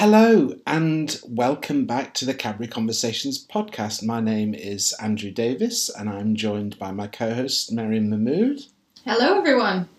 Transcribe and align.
Hello 0.00 0.54
and 0.66 1.20
welcome 1.28 1.84
back 1.84 2.14
to 2.14 2.24
the 2.24 2.32
Cadbury 2.32 2.68
Conversations 2.68 3.46
podcast. 3.46 4.02
My 4.02 4.18
name 4.18 4.54
is 4.54 4.94
Andrew 4.94 5.30
Davies 5.30 5.90
and 5.90 6.08
I'm 6.08 6.36
joined 6.36 6.78
by 6.78 6.90
my 6.90 7.06
co 7.06 7.34
host, 7.34 7.70
Miriam 7.70 8.08
Mahmood. 8.08 8.62
Hello, 9.04 9.36
everyone. 9.36 9.90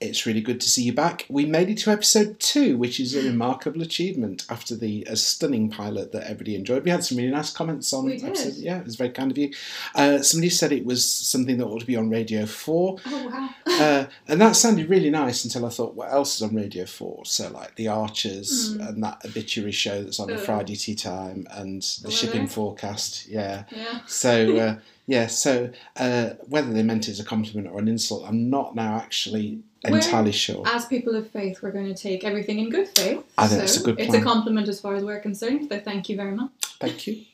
It's 0.00 0.26
really 0.26 0.40
good 0.40 0.60
to 0.60 0.68
see 0.70 0.84
you 0.84 0.92
back. 0.92 1.26
We 1.28 1.44
made 1.44 1.68
it 1.70 1.78
to 1.78 1.90
episode 1.90 2.38
two, 2.38 2.78
which 2.78 3.00
is 3.00 3.16
a 3.16 3.22
remarkable 3.22 3.82
achievement 3.82 4.44
after 4.48 4.76
the 4.76 5.04
a 5.10 5.16
stunning 5.16 5.70
pilot 5.70 6.12
that 6.12 6.22
everybody 6.22 6.54
enjoyed. 6.54 6.84
We 6.84 6.92
had 6.92 7.02
some 7.02 7.18
really 7.18 7.32
nice 7.32 7.50
comments 7.52 7.92
on 7.92 8.04
We 8.04 8.18
did. 8.18 8.24
episode. 8.26 8.54
Yeah, 8.58 8.78
it 8.78 8.84
was 8.84 8.94
very 8.94 9.10
kind 9.10 9.32
of 9.32 9.36
you. 9.38 9.52
Uh, 9.96 10.22
somebody 10.22 10.50
said 10.50 10.70
it 10.70 10.84
was 10.86 11.04
something 11.04 11.58
that 11.58 11.64
ought 11.66 11.80
to 11.80 11.86
be 11.86 11.96
on 11.96 12.10
Radio 12.10 12.46
4. 12.46 12.96
Oh, 13.06 13.26
wow. 13.26 13.48
Uh, 13.66 14.06
and 14.28 14.40
that 14.40 14.54
sounded 14.54 14.88
really 14.88 15.10
nice 15.10 15.44
until 15.44 15.66
I 15.66 15.70
thought, 15.70 15.94
what 15.96 16.12
else 16.12 16.36
is 16.36 16.42
on 16.42 16.54
Radio 16.54 16.86
4? 16.86 17.24
So, 17.24 17.50
like 17.50 17.74
The 17.74 17.88
Archers 17.88 18.76
Mm. 18.76 18.88
and 18.88 19.02
that 19.02 19.22
obituary 19.24 19.72
show 19.72 20.02
that's 20.04 20.20
on 20.20 20.30
a 20.30 20.34
Ugh. 20.34 20.40
Friday 20.40 20.76
tea 20.76 20.94
time 20.94 21.46
and 21.50 21.82
the 21.82 22.06
The 22.08 22.10
shipping 22.12 22.46
forecast. 22.46 23.26
Yeah. 23.26 23.64
yeah. 23.74 24.00
So, 24.06 24.56
uh, 24.58 24.76
yeah, 25.08 25.26
so 25.26 25.70
uh, 25.96 26.30
whether 26.48 26.70
they 26.70 26.82
meant 26.82 27.08
it 27.08 27.12
as 27.12 27.18
a 27.18 27.24
compliment 27.24 27.66
or 27.66 27.78
an 27.78 27.88
insult, 27.88 28.28
I'm 28.28 28.50
not 28.50 28.76
now 28.76 28.96
actually 28.96 29.60
entirely 29.82 30.32
sure. 30.32 30.62
As 30.68 30.84
people 30.84 31.16
of 31.16 31.30
faith, 31.30 31.62
we're 31.62 31.72
going 31.72 31.92
to 31.92 31.94
take 32.00 32.24
everything 32.24 32.58
in 32.58 32.68
good 32.68 32.88
faith. 32.88 33.24
I 33.38 33.46
think 33.46 33.52
so 33.52 33.56
that's 33.58 33.76
a 33.78 33.82
good 33.84 33.98
It's 34.00 34.12
a 34.12 34.20
compliment 34.20 34.68
as 34.68 34.82
far 34.82 34.94
as 34.96 35.02
we're 35.02 35.18
concerned, 35.20 35.66
so 35.70 35.80
thank 35.80 36.10
you 36.10 36.16
very 36.16 36.32
much. 36.36 36.50
Thank 36.78 37.06
you. 37.06 37.24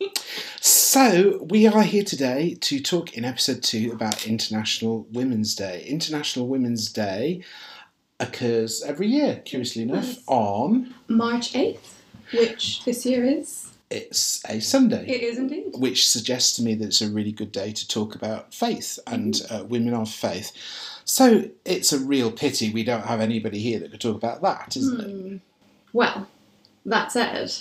So, 0.61 1.43
we 1.51 1.67
are 1.67 1.83
here 1.83 2.05
today 2.05 2.55
to 2.61 2.79
talk 2.81 3.15
in 3.19 3.25
episode 3.25 3.65
two 3.65 3.91
about 3.93 4.25
International 4.25 5.07
Women's 5.11 5.57
Day. 5.57 5.85
International 5.85 6.47
Women's 6.47 6.93
Day 6.93 7.43
occurs 8.21 8.85
every 8.85 9.09
year, 9.09 9.43
curiously 9.45 9.83
enough, 9.83 10.07
Yes. 10.07 10.23
on 10.29 10.95
March 11.09 11.53
8th, 11.55 11.95
which 12.33 12.85
this 12.85 13.05
year 13.05 13.25
is. 13.25 13.73
It's 13.95 14.43
a 14.49 14.61
Sunday. 14.61 15.05
It 15.07 15.23
is 15.23 15.39
indeed. 15.39 15.73
which 15.77 16.09
suggests 16.09 16.57
to 16.57 16.63
me 16.63 16.75
that 16.75 16.87
it's 16.87 17.01
a 17.03 17.09
really 17.09 17.33
good 17.33 17.53
day 17.53 17.73
to 17.73 17.89
talk 17.89 18.15
about 18.15 18.53
faith 18.53 18.99
and 19.07 19.41
uh, 19.51 19.65
women 19.65 19.95
of 19.95 20.11
faith. 20.11 20.53
So 21.05 21.49
it's 21.65 21.93
a 21.93 21.99
real 21.99 22.31
pity 22.33 22.73
we 22.73 22.83
don't 22.85 23.07
have 23.07 23.21
anybody 23.21 23.59
here 23.61 23.79
that 23.79 23.91
could 23.91 24.01
talk 24.01 24.17
about 24.17 24.43
that, 24.43 24.77
isn't 24.77 25.01
it? 25.01 25.11
Hmm. 25.11 25.37
Well, 25.93 26.27
that 26.87 27.13
said, 27.13 27.53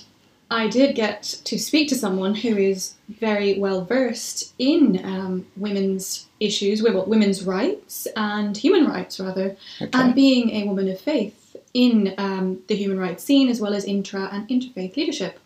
I 0.50 0.68
did 0.68 0.96
get 0.96 1.22
to 1.46 1.58
speak 1.60 1.90
to 1.90 1.96
someone 1.96 2.36
who 2.36 2.58
is 2.58 2.94
very 3.10 3.60
well 3.60 3.84
versed 3.86 4.54
in 4.60 5.04
um, 5.04 5.46
women's 5.56 6.28
issues, 6.40 6.82
women's 6.84 7.44
rights 7.44 8.08
and 8.16 8.56
human 8.56 8.86
rights, 8.86 9.20
rather, 9.20 9.56
Okay. 9.82 9.90
and 10.00 10.16
being 10.16 10.50
a 10.52 10.66
woman 10.66 10.88
of 10.90 11.00
faith 11.00 11.56
in 11.74 12.14
um, 12.18 12.62
the 12.68 12.76
human 12.76 13.00
rights 13.00 13.24
scene 13.24 13.50
as 13.50 13.60
well 13.60 13.74
as 13.74 13.84
intra 13.86 14.30
and 14.32 14.48
interfaith 14.48 14.96
leadership. 14.96 15.40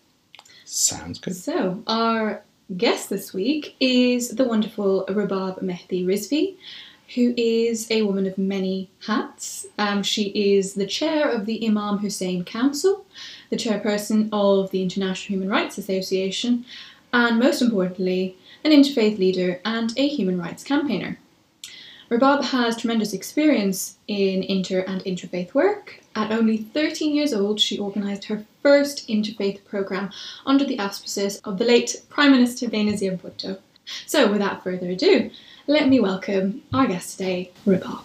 Sounds 0.70 1.18
good. 1.20 1.34
So, 1.34 1.82
our 1.88 2.44
guest 2.76 3.10
this 3.10 3.34
week 3.34 3.78
is 3.80 4.32
the 4.32 4.44
wonderful 4.44 5.06
Rabab 5.08 5.64
Mehdi 5.64 6.06
Rizvi, 6.06 6.58
who 7.16 7.34
is 7.38 7.90
a 7.90 8.02
woman 8.02 8.26
of 8.28 8.38
many 8.38 8.90
hats. 9.06 9.66
Um, 9.78 10.04
she 10.04 10.24
is 10.24 10.74
the 10.74 10.86
chair 10.86 11.30
of 11.30 11.46
the 11.46 11.66
Imam 11.66 12.00
Hussein 12.00 12.44
Council, 12.44 13.06
the 13.50 13.56
chairperson 13.56 14.28
of 14.34 14.70
the 14.72 14.84
International 14.84 15.40
Human 15.40 15.48
Rights 15.48 15.78
Association, 15.78 16.66
and 17.14 17.40
most 17.40 17.62
importantly, 17.62 18.36
an 18.66 18.72
interfaith 18.72 19.18
leader 19.18 19.62
and 19.64 19.94
a 19.96 20.10
human 20.10 20.38
rights 20.38 20.66
campaigner. 20.66 21.18
Rabab 22.10 22.42
has 22.42 22.78
tremendous 22.78 23.12
experience 23.12 23.98
in 24.08 24.42
inter 24.44 24.80
and 24.88 25.04
interfaith 25.04 25.54
work. 25.54 26.00
At 26.16 26.32
only 26.32 26.58
13 26.58 27.14
years 27.14 27.34
old, 27.34 27.60
she 27.60 27.78
organised 27.78 28.26
her 28.26 28.46
first 28.64 29.08
interfaith 29.10 29.66
programme 29.66 30.12
under 30.46 30.64
the 30.64 30.80
auspices 30.80 31.40
of 31.40 31.58
the 31.58 31.66
late 31.66 32.02
Prime 32.08 32.32
Minister 32.32 32.68
Benazir 32.68 33.20
Bhutto. 33.20 33.60
So, 34.06 34.32
without 34.32 34.64
further 34.64 34.92
ado, 34.92 35.32
let 35.68 35.90
me 35.90 36.00
welcome 36.00 36.64
our 36.74 36.88
guest 36.88 37.18
today, 37.18 37.52
Rabab. 37.66 38.04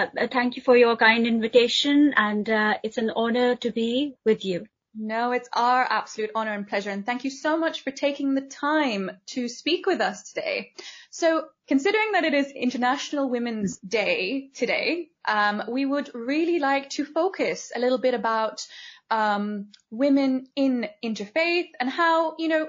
Uh, 0.00 0.26
thank 0.30 0.56
you 0.56 0.62
for 0.62 0.76
your 0.76 0.96
kind 0.96 1.26
invitation, 1.26 2.14
and 2.16 2.48
uh, 2.48 2.74
it's 2.82 2.98
an 2.98 3.10
honor 3.14 3.56
to 3.56 3.70
be 3.70 4.14
with 4.24 4.44
you. 4.44 4.66
No, 4.94 5.32
it's 5.32 5.48
our 5.52 5.86
absolute 5.88 6.30
honor 6.34 6.52
and 6.52 6.66
pleasure. 6.66 6.90
And 6.90 7.06
thank 7.06 7.22
you 7.24 7.30
so 7.30 7.56
much 7.56 7.82
for 7.82 7.92
taking 7.92 8.34
the 8.34 8.40
time 8.40 9.10
to 9.26 9.48
speak 9.48 9.86
with 9.86 10.00
us 10.00 10.32
today. 10.32 10.72
So 11.10 11.46
considering 11.68 12.12
that 12.12 12.24
it 12.24 12.34
is 12.34 12.50
International 12.50 13.30
Women's 13.30 13.78
Day 13.78 14.50
today, 14.54 15.10
um, 15.28 15.62
we 15.68 15.86
would 15.86 16.10
really 16.12 16.58
like 16.58 16.90
to 16.90 17.04
focus 17.04 17.70
a 17.74 17.78
little 17.78 17.98
bit 17.98 18.14
about 18.14 18.66
um, 19.10 19.66
women 19.90 20.46
in 20.56 20.88
interfaith 21.04 21.68
and 21.78 21.88
how, 21.88 22.34
you 22.38 22.48
know, 22.48 22.68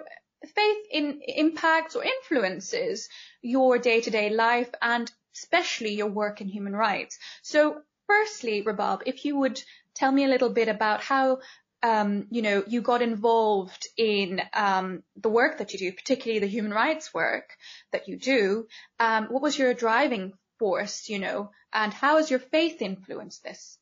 faith 0.56 0.86
in 0.92 1.22
impacts 1.28 1.96
or 1.96 2.04
influences 2.04 3.10
your 3.42 3.80
day-to-day 3.80 4.30
life 4.30 4.70
and 4.82 5.12
especially 5.36 5.94
your 5.96 6.08
work 6.08 6.42
in 6.42 6.48
human 6.48 6.76
rights. 6.76 7.18
So 7.42 7.82
firstly, 8.08 8.62
Rabab, 8.64 9.04
if 9.06 9.26
you 9.26 9.38
would 9.38 9.62
tell 9.96 10.12
me 10.12 10.26
a 10.26 10.30
little 10.30 10.50
bit 10.50 10.68
about 10.68 11.02
how 11.02 11.40
um, 11.84 12.28
you 12.30 12.42
know, 12.42 12.64
you 12.68 12.82
got 12.82 13.02
involved 13.02 13.88
in 13.98 14.42
um, 14.54 15.04
the 15.16 15.30
work 15.30 15.58
that 15.58 15.74
you 15.74 15.80
do, 15.80 15.92
particularly 15.92 16.40
the 16.40 16.48
human 16.48 16.72
rights 16.72 17.14
work 17.14 17.58
that 17.92 18.08
you 18.08 18.18
do. 18.18 18.68
Um, 19.00 19.26
what 19.26 19.42
was 19.42 19.58
your 19.58 19.74
driving 19.74 20.34
force, 20.60 21.10
you 21.10 21.18
know, 21.18 21.52
and 21.74 21.94
how 21.94 22.18
has 22.18 22.30
your 22.30 22.40
faith 22.40 22.82
influenced 22.82 23.44
this? 23.44 23.80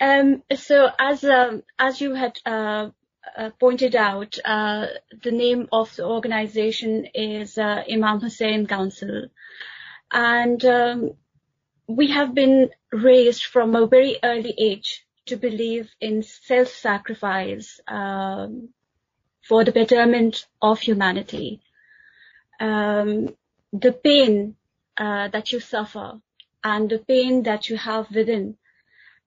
Um, 0.00 0.42
so, 0.54 0.88
as 0.98 1.24
um, 1.24 1.62
as 1.78 2.00
you 2.00 2.14
had 2.14 2.38
uh, 2.46 2.90
uh, 3.36 3.50
pointed 3.58 3.96
out, 3.96 4.38
uh, 4.44 4.86
the 5.22 5.32
name 5.32 5.68
of 5.72 5.94
the 5.96 6.04
organization 6.04 7.06
is 7.14 7.58
uh, 7.58 7.82
Imam 7.90 8.20
Hussein 8.20 8.66
Council, 8.66 9.28
and 10.14 10.64
um, 10.64 11.10
we 11.88 12.12
have 12.12 12.34
been 12.34 12.70
raised 12.92 13.44
from 13.44 13.74
a 13.74 13.86
very 13.86 14.16
early 14.22 14.54
age 14.56 15.04
to 15.26 15.36
believe 15.36 15.90
in 16.00 16.22
self-sacrifice 16.22 17.80
um, 17.88 18.68
for 19.42 19.64
the 19.64 19.72
betterment 19.72 20.46
of 20.62 20.78
humanity. 20.78 21.60
Um, 22.60 23.34
the 23.72 23.92
pain 23.92 24.54
uh, 24.96 25.28
that 25.28 25.50
you 25.50 25.58
suffer 25.58 26.20
and 26.62 26.88
the 26.88 27.00
pain 27.00 27.42
that 27.42 27.68
you 27.68 27.76
have 27.76 28.06
within, 28.14 28.56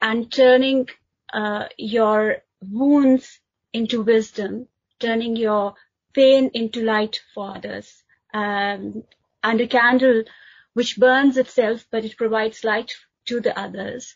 and 0.02 0.32
turning 0.32 0.88
uh, 1.34 1.66
your 1.78 2.38
wounds 2.62 3.40
into 3.74 4.02
wisdom, 4.02 4.68
turning 5.00 5.36
your 5.36 5.76
pain 6.14 6.50
into 6.54 6.82
light 6.82 7.20
for 7.34 7.58
others, 7.58 8.04
um, 8.34 9.04
and 9.44 9.62
a 9.62 9.68
candle 9.68 10.24
which 10.78 10.98
burns 10.98 11.38
itself 11.38 11.88
but 11.92 12.06
it 12.06 12.18
provides 12.18 12.64
light 12.64 12.92
to 13.26 13.40
the 13.42 13.54
others. 13.60 14.16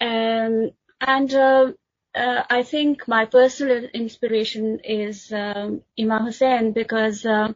Um, 0.00 0.70
and 1.00 1.32
uh, 1.34 1.72
uh, 2.14 2.42
I 2.50 2.62
think 2.62 3.06
my 3.06 3.24
personal 3.26 3.84
inspiration 4.02 4.80
is 4.84 5.32
um, 5.32 5.82
Imam 5.98 6.24
Hussein 6.24 6.72
because 6.72 7.24
uh, 7.24 7.52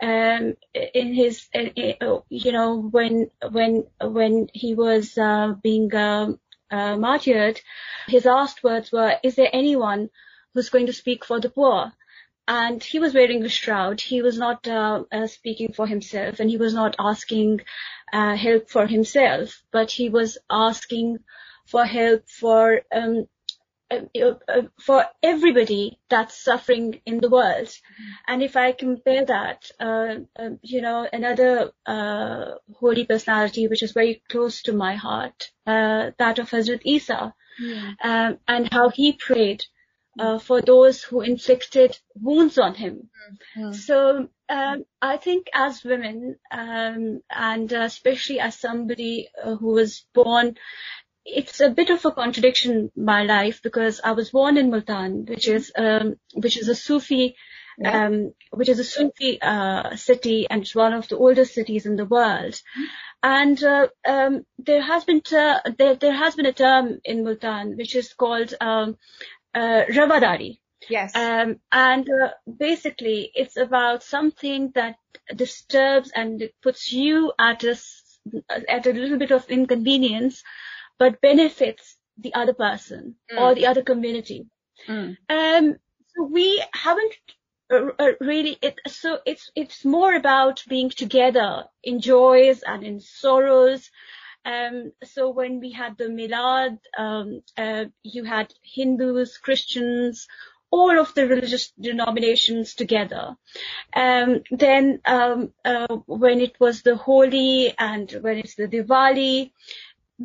um, 0.00 0.54
in 0.74 1.14
his, 1.14 1.48
uh, 1.54 2.18
you 2.28 2.52
know, 2.52 2.80
when 2.96 3.30
when 3.50 3.84
when 4.00 4.48
he 4.52 4.74
was 4.74 5.16
uh, 5.18 5.54
being 5.62 5.94
uh, 5.94 6.32
martyred, 6.70 7.60
his 8.08 8.24
last 8.24 8.62
words 8.64 8.92
were, 8.92 9.16
"Is 9.22 9.36
there 9.36 9.50
anyone 9.52 10.10
who's 10.52 10.70
going 10.70 10.86
to 10.86 11.00
speak 11.02 11.24
for 11.24 11.40
the 11.40 11.50
poor?" 11.50 11.92
And 12.46 12.82
he 12.82 12.98
was 12.98 13.14
wearing 13.14 13.42
a 13.44 13.48
shroud. 13.48 14.00
He 14.00 14.20
was 14.20 14.36
not 14.36 14.68
uh, 14.68 15.04
uh, 15.10 15.26
speaking 15.26 15.72
for 15.72 15.86
himself, 15.86 16.40
and 16.40 16.50
he 16.50 16.58
was 16.58 16.74
not 16.74 16.94
asking 16.98 17.62
uh, 18.12 18.36
help 18.36 18.68
for 18.68 18.86
himself, 18.86 19.62
but 19.72 19.90
he 19.90 20.10
was 20.10 20.36
asking 20.50 21.18
for 21.66 21.86
help 21.86 22.28
for 22.28 22.82
um, 22.94 23.26
uh, 23.90 24.34
uh, 24.48 24.62
for 24.80 25.04
everybody 25.22 25.98
that's 26.08 26.42
suffering 26.42 27.00
in 27.06 27.20
the 27.20 27.28
world. 27.28 27.68
And 28.26 28.42
if 28.42 28.56
I 28.56 28.72
compare 28.72 29.24
that, 29.26 29.70
uh, 29.78 30.16
uh, 30.38 30.50
you 30.62 30.80
know, 30.80 31.06
another 31.12 31.72
uh, 31.86 32.44
holy 32.78 33.04
personality 33.04 33.68
which 33.68 33.82
is 33.82 33.92
very 33.92 34.22
close 34.28 34.62
to 34.62 34.72
my 34.72 34.94
heart, 34.96 35.50
uh, 35.66 36.10
that 36.18 36.38
of 36.38 36.50
Hazrat 36.50 36.80
Isa, 36.84 37.34
um, 38.02 38.38
and 38.48 38.72
how 38.72 38.88
he 38.88 39.12
prayed 39.12 39.64
uh, 40.18 40.38
for 40.38 40.60
those 40.60 41.02
who 41.02 41.20
inflicted 41.20 41.98
wounds 42.14 42.58
on 42.58 42.74
him. 42.74 43.10
So 43.72 44.28
um, 44.48 44.84
I 45.00 45.16
think 45.16 45.46
as 45.54 45.82
women, 45.84 46.36
um, 46.50 47.22
and 47.30 47.72
uh, 47.72 47.82
especially 47.82 48.40
as 48.40 48.58
somebody 48.58 49.28
uh, 49.42 49.56
who 49.56 49.68
was 49.68 50.04
born, 50.14 50.56
it's 51.24 51.60
a 51.60 51.70
bit 51.70 51.90
of 51.90 52.04
a 52.04 52.10
contradiction 52.10 52.90
in 52.94 53.04
my 53.04 53.22
life 53.22 53.62
because 53.62 54.00
I 54.04 54.12
was 54.12 54.30
born 54.30 54.58
in 54.58 54.70
Multan, 54.70 55.24
which 55.24 55.48
is 55.48 55.72
um, 55.76 56.16
which 56.34 56.58
is 56.58 56.68
a 56.68 56.74
Sufi 56.74 57.34
yeah. 57.78 58.06
um, 58.06 58.34
which 58.50 58.68
is 58.68 58.78
a 58.78 58.84
Sufi 58.84 59.40
uh, 59.40 59.96
city 59.96 60.46
and 60.48 60.62
it's 60.62 60.74
one 60.74 60.92
of 60.92 61.08
the 61.08 61.16
oldest 61.16 61.54
cities 61.54 61.86
in 61.86 61.96
the 61.96 62.04
world. 62.04 62.52
Mm-hmm. 62.52 62.84
And 63.22 63.64
uh, 63.64 63.88
um, 64.06 64.46
there 64.58 64.82
has 64.82 65.04
been 65.04 65.22
ter- 65.22 65.62
there, 65.78 65.94
there 65.94 66.12
has 66.12 66.34
been 66.34 66.46
a 66.46 66.52
term 66.52 67.00
in 67.04 67.24
Multan 67.24 67.76
which 67.76 67.94
is 67.96 68.12
called 68.12 68.52
um, 68.60 68.98
uh, 69.54 69.84
Ravadari. 69.88 70.58
Yes. 70.88 71.14
Um, 71.14 71.60
and 71.72 72.08
uh, 72.10 72.30
basically, 72.58 73.30
it's 73.34 73.56
about 73.56 74.02
something 74.02 74.72
that 74.74 74.96
disturbs 75.34 76.12
and 76.14 76.42
it 76.42 76.54
puts 76.62 76.92
you 76.92 77.32
at 77.38 77.64
a 77.64 77.76
at 78.68 78.86
a 78.86 78.92
little 78.92 79.18
bit 79.18 79.30
of 79.30 79.48
inconvenience, 79.50 80.42
but 80.98 81.20
benefits 81.20 81.96
the 82.18 82.34
other 82.34 82.54
person 82.54 83.16
mm. 83.30 83.40
or 83.40 83.54
the 83.54 83.66
other 83.66 83.82
community. 83.82 84.46
Mm. 84.88 85.16
Um, 85.28 85.76
so 86.14 86.24
we 86.24 86.62
haven't 86.72 87.14
uh, 87.70 87.88
uh, 87.98 88.12
really 88.20 88.58
it 88.60 88.78
so 88.86 89.18
it's 89.24 89.50
it's 89.54 89.84
more 89.84 90.14
about 90.14 90.62
being 90.68 90.90
together 90.90 91.64
in 91.82 92.00
joys 92.00 92.62
and 92.62 92.84
in 92.84 93.00
sorrows 93.00 93.90
um, 94.44 94.92
so 95.02 95.30
when 95.30 95.60
we 95.60 95.72
had 95.72 95.96
the 95.96 96.04
milad 96.04 96.78
um, 96.96 97.42
uh, 97.56 97.84
you 98.02 98.24
had 98.24 98.52
hindus 98.62 99.38
christians 99.38 100.26
all 100.74 100.98
of 100.98 101.14
the 101.14 101.26
religious 101.28 101.72
denominations 101.80 102.74
together. 102.74 103.36
Um, 103.94 104.42
then 104.50 105.00
um, 105.04 105.52
uh, 105.64 105.86
when 106.06 106.40
it 106.40 106.56
was 106.58 106.82
the 106.82 106.96
Holi 106.96 107.72
and 107.78 108.10
when 108.22 108.38
it's 108.38 108.56
the 108.56 108.66
diwali 108.66 109.52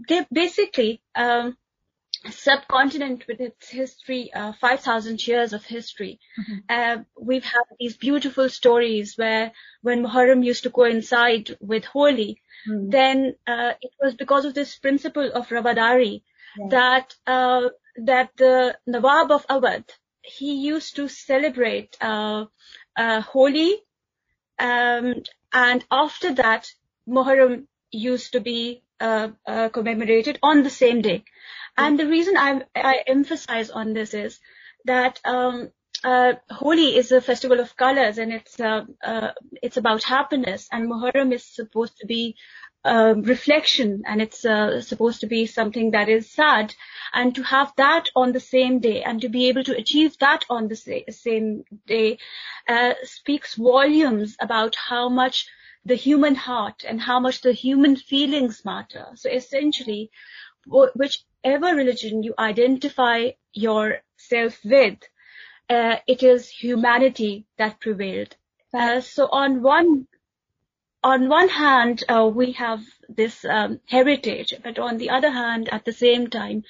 they 0.08 0.26
basically 0.32 1.02
um, 1.16 1.58
subcontinent 2.30 3.26
with 3.28 3.40
its 3.40 3.70
history, 3.70 4.32
uh, 4.34 4.54
5,000 4.54 5.26
years 5.26 5.54
of 5.54 5.64
history. 5.64 6.20
Mm-hmm. 6.40 6.58
Uh, 6.70 7.04
we've 7.20 7.44
had 7.44 7.64
these 7.80 7.98
beautiful 7.98 8.50
stories 8.50 9.16
where 9.18 9.52
when 9.82 10.04
Muharram 10.04 10.44
used 10.44 10.64
to 10.64 10.70
coincide 10.70 11.56
with 11.62 11.86
Holi, 11.86 12.42
mm-hmm. 12.68 12.90
then 12.90 13.36
uh, 13.48 13.74
it 13.82 13.92
was 14.02 14.16
because 14.16 14.46
of 14.46 14.54
this 14.54 14.78
principle 14.78 15.32
of 15.32 15.48
Ravadari 15.50 16.24
yeah. 16.58 16.68
that 16.70 17.16
uh, 17.26 17.70
that 17.98 18.32
the 18.38 18.78
Nawab 18.86 19.32
of 19.32 19.46
Awadh 19.48 19.90
he 20.22 20.56
used 20.56 20.96
to 20.98 21.08
celebrate 21.08 21.98
uh, 22.02 22.46
uh, 22.96 23.22
Holi, 23.22 23.78
um, 24.60 25.16
and 25.52 25.86
after 25.90 26.34
that 26.36 26.72
Muharram 27.08 27.68
used 27.92 28.34
to 28.34 28.40
be 28.40 28.84
commemorated 29.00 30.40
on 30.44 30.64
the 30.64 30.70
same 30.70 31.02
day. 31.02 31.24
And 31.78 31.98
the 32.00 32.08
reason 32.08 32.36
I, 32.38 32.62
I 32.76 33.04
emphasize 33.08 33.70
on 33.70 33.94
this 33.94 34.14
is 34.14 34.40
that 34.86 35.20
um, 35.24 35.72
uh, 36.04 36.34
Holi 36.50 36.96
is 36.96 37.12
a 37.12 37.22
festival 37.22 37.60
of 37.60 37.76
colors 37.76 38.18
and 38.18 38.34
it's 38.34 38.60
uh, 38.60 38.86
uh, 39.04 39.32
it's 39.62 39.78
about 39.78 40.04
happiness, 40.04 40.68
and 40.72 40.90
Muharram 40.90 41.34
is 41.34 41.44
supposed 41.44 41.98
to 41.98 42.06
be 42.08 42.36
um, 42.86 43.24
reflection 43.24 44.04
and 44.06 44.22
it's 44.22 44.46
uh, 44.46 44.82
supposed 44.82 45.20
to 45.22 45.28
be 45.28 45.46
something 45.46 45.92
that 45.92 46.08
is 46.08 46.32
sad. 46.32 46.74
And 47.14 47.36
to 47.36 47.44
have 47.44 47.74
that 47.78 48.10
on 48.16 48.32
the 48.32 48.40
same 48.40 48.80
day 48.80 49.04
and 49.04 49.22
to 49.22 49.30
be 49.30 49.50
able 49.50 49.64
to 49.66 49.78
achieve 49.78 50.18
that 50.20 50.46
on 50.50 50.70
the 50.70 50.76
sa- 50.76 51.12
same 51.12 51.64
day 51.86 52.20
uh, 52.68 52.94
speaks 53.04 53.56
volumes 53.56 54.38
about 54.40 54.76
how 54.76 55.10
much 55.10 55.48
the 55.86 55.96
human 55.96 56.36
heart 56.36 56.84
and 56.88 57.02
how 57.02 57.20
much 57.20 57.42
the 57.42 57.54
human 57.54 57.96
feelings 57.96 58.64
matter. 58.66 59.08
So 59.16 59.30
essentially, 59.30 60.12
whichever 60.66 61.76
religion 61.76 62.24
you 62.24 62.34
identify 62.38 63.32
yourself 63.54 64.60
with, 64.64 65.00
uh, 65.70 65.98
it 66.08 66.24
is 66.24 66.50
humanity 66.50 67.46
that 67.58 67.80
prevailed. 67.80 68.36
Uh, 68.74 69.02
so 69.02 69.28
on 69.32 69.62
one 69.62 70.08
on 71.02 71.30
one 71.30 71.48
hand, 71.48 72.04
uh, 72.10 72.28
we 72.28 72.52
have 72.52 72.84
this 73.08 73.46
um, 73.46 73.80
heritage, 73.86 74.54
but 74.62 74.78
on 74.78 74.98
the 74.98 75.10
other 75.10 75.32
hand, 75.32 75.70
at 75.70 75.86
the 75.86 75.94
same 75.94 76.28
time, 76.28 76.64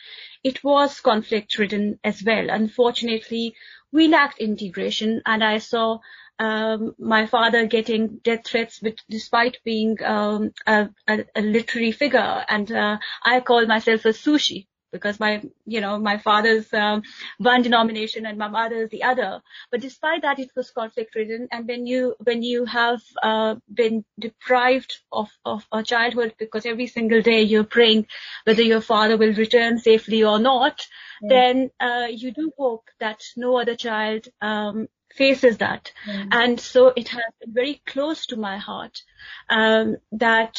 it 0.43 0.63
was 0.63 1.01
conflict 1.01 1.57
ridden 1.57 1.99
as 2.03 2.23
well. 2.23 2.47
Unfortunately, 2.49 3.55
we 3.91 4.07
lacked 4.07 4.37
integration, 4.37 5.21
and 5.25 5.43
I 5.43 5.57
saw 5.57 5.99
um, 6.39 6.95
my 6.97 7.25
father 7.27 7.65
getting 7.67 8.19
death 8.23 8.45
threats 8.45 8.81
with, 8.81 8.95
despite 9.09 9.57
being 9.65 9.97
um, 10.03 10.51
a, 10.65 10.89
a, 11.07 11.25
a, 11.35 11.41
literary 11.41 11.91
figure. 11.91 12.45
And 12.47 12.71
uh, 12.71 12.97
I 13.23 13.41
call 13.41 13.65
myself 13.65 14.05
a 14.05 14.09
sushi 14.09 14.67
because 14.91 15.19
my, 15.19 15.43
you 15.65 15.81
know, 15.81 15.99
my 15.99 16.17
father's 16.17 16.73
um, 16.73 17.03
one 17.37 17.61
denomination 17.61 18.25
and 18.25 18.37
my 18.37 18.47
mother's 18.47 18.89
the 18.89 19.03
other. 19.03 19.41
But 19.69 19.81
despite 19.81 20.21
that, 20.21 20.39
it 20.39 20.51
was 20.55 20.71
conflict 20.71 21.13
ridden. 21.13 21.49
And 21.51 21.67
when 21.67 21.85
you 21.85 22.15
when 22.23 22.41
you 22.41 22.65
have 22.65 23.01
uh, 23.21 23.55
been 23.71 24.05
deprived 24.17 24.97
of 25.11 25.29
of 25.43 25.67
a 25.73 25.83
childhood 25.83 26.35
because 26.39 26.65
every 26.65 26.87
single 26.87 27.21
day 27.21 27.43
you're 27.43 27.65
praying 27.65 28.07
whether 28.45 28.63
your 28.63 28.81
father 28.81 29.17
will 29.17 29.33
return 29.33 29.77
safely 29.77 30.23
or 30.23 30.39
not, 30.39 30.87
yeah. 31.21 31.29
then 31.29 31.71
uh, 31.81 32.07
you 32.09 32.31
do 32.31 32.51
hope 32.57 32.85
that 32.99 33.21
no 33.35 33.59
other 33.59 33.75
child 33.75 34.25
um, 34.41 34.87
faces 35.13 35.57
that. 35.57 35.91
Mm. 36.07 36.27
And 36.31 36.59
so 36.59 36.93
it 36.95 37.09
has 37.09 37.23
been 37.39 37.53
very 37.53 37.81
close 37.85 38.27
to 38.27 38.37
my 38.37 38.57
heart 38.57 39.01
um, 39.49 39.97
that 40.13 40.55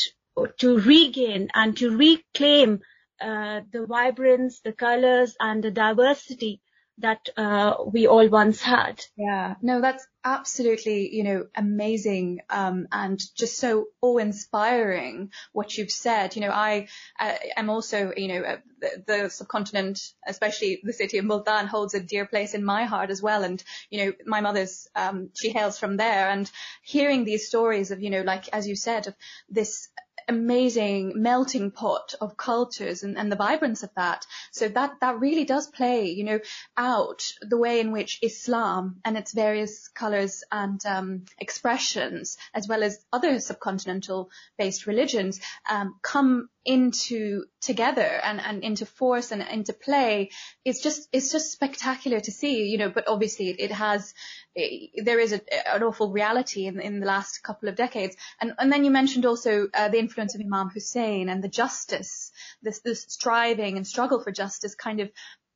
to 0.59 0.79
regain 0.79 1.49
and 1.55 1.77
to 1.79 1.97
reclaim 1.97 2.81
uh, 3.21 3.61
the 3.71 3.87
vibrance, 3.87 4.61
the 4.61 4.73
colors, 4.73 5.37
and 5.39 5.63
the 5.63 5.71
diversity 5.71 6.61
that 7.01 7.29
uh, 7.37 7.75
we 7.93 8.07
all 8.07 8.29
once 8.29 8.61
had. 8.61 9.03
Yeah, 9.17 9.55
no, 9.63 9.81
that's 9.81 10.07
absolutely, 10.25 11.15
you 11.15 11.25
know, 11.25 11.47
amazing 11.57 12.41
um, 12.51 12.87
and 12.93 13.21
just 13.37 13.59
so 13.59 13.87
awe-inspiring 14.03 15.31
what 15.53 15.77
you've 15.77 15.91
said. 15.91 16.37
You 16.37 16.43
know, 16.43 16.51
I 16.51 16.89
uh, 17.19 17.35
am 17.57 17.71
also, 17.71 18.13
you 18.17 18.29
know, 18.29 18.43
uh, 18.43 18.57
the, 18.81 19.05
the, 19.07 19.31
subcontinent, 19.31 20.01
especially 20.27 20.81
the 20.83 20.93
city 20.93 21.19
of 21.19 21.25
Multan, 21.25 21.67
holds 21.67 21.95
a 21.95 22.01
dear 22.01 22.27
place 22.27 22.55
in 22.55 22.65
my 22.65 22.85
heart 22.85 23.11
as 23.11 23.23
well. 23.23 23.45
And 23.45 23.63
you 23.91 24.05
know, 24.05 24.13
my 24.27 24.41
mother's, 24.41 24.89
um, 24.95 25.31
she 25.41 25.51
hails 25.51 25.79
from 25.79 25.97
there, 25.97 26.31
and 26.31 26.51
hearing 26.83 27.25
these 27.25 27.47
stories 27.47 27.91
of, 27.91 28.03
you 28.03 28.11
know, 28.11 28.23
like 28.23 28.49
as 28.53 28.69
you 28.69 28.77
said, 28.77 29.09
of 29.09 29.15
this 29.49 29.89
amazing 30.31 31.13
melting 31.17 31.71
pot 31.71 32.15
of 32.21 32.37
cultures 32.37 33.03
and, 33.03 33.19
and 33.19 33.31
the 33.31 33.37
vibrance 33.37 33.83
of 33.83 33.91
that. 33.97 34.25
So 34.53 34.69
that, 34.69 34.93
that 35.01 35.21
really 35.21 35.45
does 35.45 35.67
play, 35.67 36.07
you 36.11 36.25
know, 36.25 36.41
out 36.77 37.23
the 37.43 37.59
way 37.59 37.81
in 37.81 37.93
which 37.93 38.19
Islam 38.23 39.01
and 39.05 39.19
its 39.19 39.35
various 39.35 39.89
colors 39.89 40.43
and 40.51 40.81
um, 40.87 41.25
expressions, 41.39 42.39
as 42.55 42.67
well 42.69 42.83
as 42.83 43.05
other 43.13 43.35
subcontinental 43.35 44.29
based 44.57 44.87
religions, 44.87 45.41
um, 45.69 45.97
come 46.03 46.49
into 46.65 47.45
together 47.61 48.21
and, 48.23 48.41
and 48.41 48.63
into 48.63 48.85
force 48.85 49.33
and 49.33 49.43
into 49.43 49.73
play 49.73 50.31
it's 50.65 50.83
just 50.83 51.09
it's 51.13 51.33
just 51.33 51.53
spectacular 51.53 52.21
to 52.21 52.31
see 52.31 52.67
you 52.67 52.77
know 52.79 52.91
but 52.91 53.09
obviously 53.09 53.49
it, 53.49 53.73
has 53.73 54.13
it, 54.55 55.05
there 55.05 55.19
is 55.19 55.33
a, 55.33 55.75
an 55.75 55.83
awful 55.83 56.11
reality 56.11 56.67
in, 56.67 56.81
in 56.81 57.01
the 57.01 57.07
last 57.07 57.43
couple 57.43 57.69
of 57.69 57.77
decades. 57.77 58.17
And 58.41 58.53
and 58.59 58.73
then 58.73 58.85
you 58.85 58.91
mentioned 58.91 59.27
also 59.27 59.69
uh, 59.73 59.89
the 59.89 59.99
influence 59.99 60.35
of 60.35 60.41
Imam 60.41 60.71
Hussein 60.71 61.29
and 61.29 61.43
the 61.43 61.49
justice 61.49 62.33
this 62.63 62.81
this 62.81 63.05
striving 63.09 63.77
and 63.77 63.87
struggle 63.87 64.23
for 64.23 64.33
justice 64.33 64.75
kind 64.75 65.01
of 65.01 65.11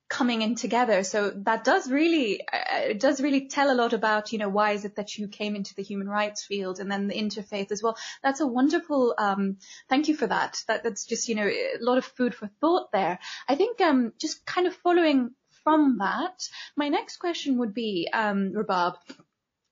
coming 0.09 0.43
in 0.43 0.55
together. 0.55 1.03
So 1.03 1.31
that 1.31 1.65
does 1.65 1.91
really, 1.91 2.41
uh, 2.41 2.91
it 2.91 3.01
does 3.01 3.21
really 3.21 3.49
tell 3.49 3.73
a 3.73 3.75
lot 3.75 3.93
about, 3.93 4.33
you 4.33 4.39
know, 4.39 4.49
why 4.49 4.73
is 4.73 4.85
it 4.85 4.97
that 4.97 5.17
you 5.17 5.29
came 5.29 5.57
into 5.57 5.75
the 5.75 5.83
human 5.83 6.09
rights 6.09 6.45
field 6.45 6.79
and 6.79 6.91
then 6.91 7.09
the 7.09 7.15
interfaith 7.15 7.73
as 7.73 7.83
well. 7.83 7.97
That's 8.23 8.41
a 8.41 8.47
wonderful, 8.47 9.15
um, 9.17 9.57
thank 9.89 10.09
you 10.09 10.17
for 10.17 10.27
that. 10.27 10.63
that. 10.69 10.85
That's 10.85 11.07
just, 11.07 11.29
you 11.29 11.35
know, 11.35 11.47
a 11.47 11.79
lot 11.81 11.99
of 11.99 12.05
food 12.05 12.35
for 12.35 12.51
thought 12.61 12.93
there. 12.93 13.19
I 13.49 13.55
think, 13.55 13.81
um, 13.81 14.13
just 14.21 14.45
kind 14.45 14.67
of 14.67 14.75
following 14.77 15.31
from 15.65 15.99
that, 15.99 16.49
my 16.77 16.91
next 16.91 17.17
question 17.17 17.59
would 17.59 17.73
be, 17.73 18.09
um, 18.13 18.53
Rabab, 18.55 18.97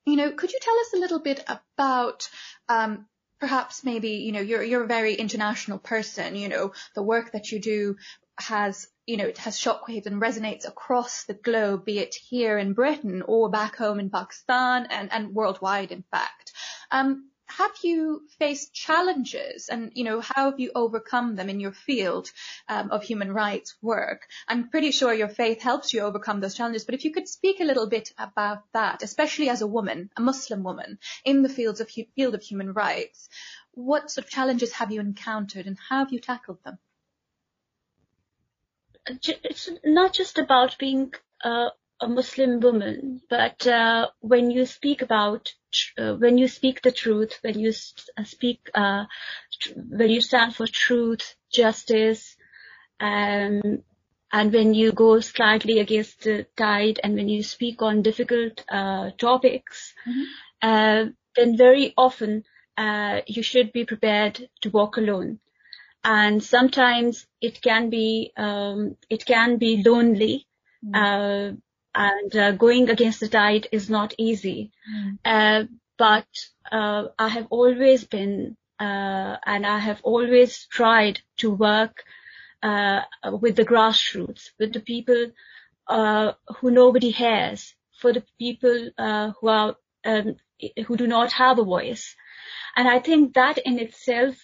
you 0.05 0.15
know, 0.15 0.31
could 0.31 0.51
you 0.51 0.59
tell 0.59 0.79
us 0.79 0.93
a 0.95 0.99
little 0.99 1.19
bit 1.19 1.43
about, 1.47 2.27
um, 2.67 3.05
perhaps 3.43 3.83
maybe, 3.83 4.11
you 4.25 4.31
know, 4.31 4.39
you're, 4.39 4.63
you're 4.63 4.85
a 4.85 4.87
very 4.87 5.15
international 5.15 5.77
person, 5.77 6.33
you 6.33 6.47
know, 6.47 6.71
the 6.95 7.03
work 7.03 7.33
that 7.33 7.51
you 7.51 7.59
do 7.59 7.97
has 8.39 8.87
you 9.05 9.17
know, 9.17 9.25
it 9.25 9.37
has 9.37 9.59
shockwaves 9.59 10.05
and 10.05 10.21
resonates 10.21 10.65
across 10.65 11.25
the 11.25 11.33
globe, 11.33 11.83
be 11.83 11.99
it 11.99 12.15
here 12.15 12.57
in 12.57 12.71
Britain 12.71 13.21
or 13.25 13.49
back 13.49 13.75
home 13.75 13.99
in 13.99 14.09
Pakistan 14.09 14.87
and, 14.89 15.11
and 15.11 15.35
worldwide, 15.35 15.91
in 15.91 16.05
fact. 16.09 16.53
Um, 16.89 17.29
have 17.57 17.71
you 17.83 18.23
faced 18.39 18.73
challenges 18.73 19.69
and, 19.69 19.91
you 19.93 20.03
know, 20.03 20.21
how 20.21 20.49
have 20.49 20.59
you 20.59 20.71
overcome 20.73 21.35
them 21.35 21.49
in 21.49 21.59
your 21.59 21.71
field 21.71 22.31
um, 22.67 22.91
of 22.91 23.03
human 23.03 23.31
rights 23.31 23.75
work? 23.81 24.27
I'm 24.47 24.69
pretty 24.69 24.91
sure 24.91 25.13
your 25.13 25.29
faith 25.29 25.61
helps 25.61 25.93
you 25.93 26.01
overcome 26.01 26.39
those 26.39 26.55
challenges, 26.55 26.85
but 26.85 26.95
if 26.95 27.05
you 27.05 27.11
could 27.11 27.27
speak 27.27 27.59
a 27.59 27.65
little 27.65 27.87
bit 27.87 28.11
about 28.17 28.63
that, 28.73 29.03
especially 29.03 29.49
as 29.49 29.61
a 29.61 29.67
woman, 29.67 30.09
a 30.17 30.21
Muslim 30.21 30.63
woman 30.63 30.97
in 31.25 31.41
the 31.43 31.49
fields 31.49 31.79
of 31.79 31.89
field 31.89 32.33
of 32.33 32.41
human 32.41 32.73
rights, 32.73 33.29
what 33.73 34.09
sort 34.09 34.25
of 34.25 34.31
challenges 34.31 34.71
have 34.73 34.91
you 34.91 34.99
encountered 34.99 35.67
and 35.67 35.77
how 35.89 35.99
have 35.99 36.11
you 36.11 36.19
tackled 36.19 36.63
them? 36.63 36.79
it's 39.05 39.69
not 39.83 40.13
just 40.13 40.37
about 40.37 40.77
being 40.77 41.13
a, 41.43 41.67
a 41.99 42.07
Muslim 42.07 42.61
woman, 42.61 43.21
but 43.29 43.67
uh, 43.67 44.07
when 44.21 44.49
you 44.49 44.65
speak 44.65 45.01
about 45.01 45.53
uh, 45.97 46.15
when 46.15 46.37
you 46.37 46.47
speak 46.47 46.81
the 46.81 46.91
truth, 46.91 47.39
when 47.41 47.59
you 47.59 47.71
uh, 48.17 48.23
speak 48.23 48.69
uh, 48.73 49.05
tr- 49.59 49.73
when 49.75 50.09
you 50.09 50.21
stand 50.21 50.55
for 50.55 50.67
truth, 50.67 51.35
justice, 51.51 52.35
um, 52.99 53.83
and 54.31 54.53
when 54.53 54.73
you 54.73 54.91
go 54.91 55.19
slightly 55.19 55.79
against 55.79 56.23
the 56.23 56.45
tide, 56.57 56.99
and 57.03 57.15
when 57.15 57.29
you 57.29 57.43
speak 57.43 57.81
on 57.81 58.01
difficult 58.01 58.63
uh, 58.69 59.11
topics, 59.17 59.93
mm-hmm. 60.07 61.09
then 61.35 61.57
very 61.57 61.93
often 61.97 62.43
you 63.27 63.43
should 63.43 63.71
be 63.71 63.85
prepared 63.85 64.49
to 64.61 64.69
walk 64.69 64.97
alone 64.97 65.39
and 66.03 66.43
sometimes 66.43 67.25
it 67.41 67.61
can 67.61 67.89
be 67.89 68.31
um, 68.35 68.97
it 69.09 69.25
can 69.25 69.57
be 69.57 69.81
lonely 69.85 70.45
mm. 70.85 71.57
Uh, 71.95 72.09
and 72.21 72.35
uh, 72.35 72.51
going 72.51 72.89
against 72.89 73.19
the 73.19 73.27
tide 73.27 73.67
is 73.71 73.89
not 73.89 74.13
easy 74.17 74.71
mm. 74.91 75.17
uh, 75.25 75.65
but 75.97 76.27
uh, 76.71 77.05
I 77.19 77.27
have 77.29 77.47
always 77.49 78.03
been 78.03 78.57
uh, 78.79 79.37
and 79.45 79.65
I 79.65 79.79
have 79.79 80.01
always 80.03 80.65
tried 80.67 81.21
to 81.37 81.51
work 81.51 82.03
uh, 82.63 83.01
with 83.41 83.55
the 83.55 83.65
grassroots 83.65 84.49
with 84.59 84.73
the 84.73 84.79
people 84.79 85.31
who 85.87 86.71
nobody 86.71 87.11
hears, 87.11 87.75
for 87.99 88.13
the 88.13 88.23
people 88.39 88.89
who 88.97 89.47
are 89.47 89.75
um, 90.05 90.35
who 90.87 90.97
do 90.97 91.07
not 91.07 91.31
have 91.33 91.59
a 91.59 91.63
voice 91.63 92.15
and 92.75 92.87
I 92.87 92.99
think 92.99 93.33
that 93.33 93.57
in 93.59 93.79
itself 93.79 94.35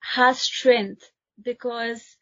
has 0.00 0.40
strength 0.40 1.10
because 1.42 2.16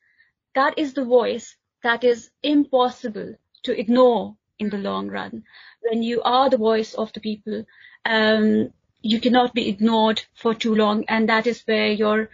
that 0.55 0.79
is 0.79 0.95
the 0.95 1.05
voice 1.05 1.57
that 1.83 2.05
is 2.05 2.31
impossible 2.43 3.35
to 3.65 3.79
ignore 3.79 4.37
in 4.61 4.71
the 4.71 4.79
long 4.79 5.09
run. 5.09 5.43
When 5.81 6.02
you 6.02 6.23
are 6.23 6.50
the 6.50 6.59
voice 6.59 6.95
of 6.95 7.12
the 7.12 7.21
people, 7.21 7.64
um, 8.05 8.73
you 9.02 9.21
cannot 9.21 9.55
be 9.55 9.69
ignored 9.69 10.23
for 10.35 10.55
too 10.55 10.75
long, 10.75 11.05
and 11.09 11.29
that 11.29 11.47
is 11.47 11.62
where 11.62 11.88
your 11.88 12.29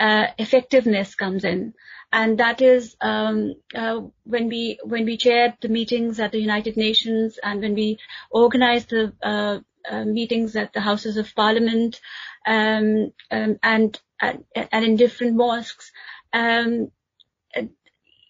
uh, 0.00 0.28
effectiveness 0.38 1.14
comes 1.14 1.44
in. 1.44 1.74
And 2.12 2.38
that 2.38 2.60
is 2.60 2.96
um, 3.00 3.54
uh, 3.74 4.00
when 4.24 4.48
we 4.48 4.78
when 4.84 5.04
we 5.04 5.16
chaired 5.16 5.54
the 5.60 5.68
meetings 5.68 6.20
at 6.20 6.32
the 6.32 6.40
United 6.40 6.76
Nations 6.76 7.38
and 7.42 7.60
when 7.60 7.74
we 7.74 7.98
organized 8.30 8.90
the 8.90 9.12
uh, 9.22 9.60
uh 9.90 10.04
meetings 10.04 10.54
at 10.54 10.72
the 10.72 10.80
Houses 10.80 11.16
of 11.16 11.34
Parliament 11.34 12.00
um, 12.46 13.12
um 13.30 13.58
and 13.62 13.98
and, 14.20 14.44
and 14.54 14.84
in 14.84 14.96
different 14.96 15.36
mosques. 15.36 15.90
Um, 16.32 16.92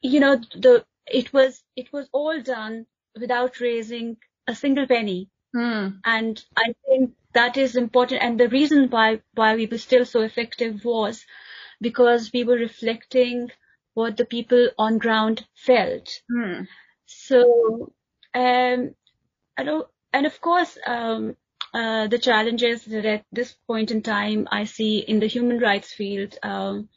you 0.01 0.21
know, 0.21 0.37
the 0.37 0.85
it 1.07 1.33
was 1.33 1.63
it 1.77 1.93
was 1.93 2.09
all 2.13 2.41
done 2.41 2.87
without 3.19 3.61
raising 3.61 4.17
a 4.47 4.55
single 4.55 4.87
penny, 4.87 5.29
mm. 5.55 5.99
and 6.05 6.45
I 6.57 6.75
think 6.87 7.13
that 7.33 7.57
is 7.57 7.77
important. 7.77 8.23
And 8.23 8.39
the 8.39 8.49
reason 8.49 8.89
why 8.91 9.21
why 9.35 9.55
we 9.55 9.67
were 9.67 9.79
still 9.79 10.05
so 10.05 10.23
effective 10.23 10.85
was 10.85 11.25
because 11.81 12.31
we 12.33 12.45
were 12.45 12.57
reflecting 12.57 13.51
what 13.95 14.17
the 14.17 14.25
people 14.25 14.71
on 14.79 14.99
ground 14.99 15.47
felt. 15.55 16.09
Mm. 16.31 16.67
So, 17.07 17.93
um, 18.35 18.95
I 19.57 19.63
know, 19.65 19.89
and 20.13 20.27
of 20.27 20.41
course, 20.41 20.79
um, 20.87 21.37
uh, 21.75 22.07
the 22.07 22.19
challenges 22.19 22.85
that 22.85 23.05
at 23.05 23.25
this 23.33 23.55
point 23.67 23.91
in 23.91 24.03
time 24.03 24.49
I 24.51 24.65
see 24.65 24.99
in 24.99 25.21
the 25.21 25.27
human 25.27 25.59
rights 25.59 25.93
field 25.93 26.39
um, 26.43 26.89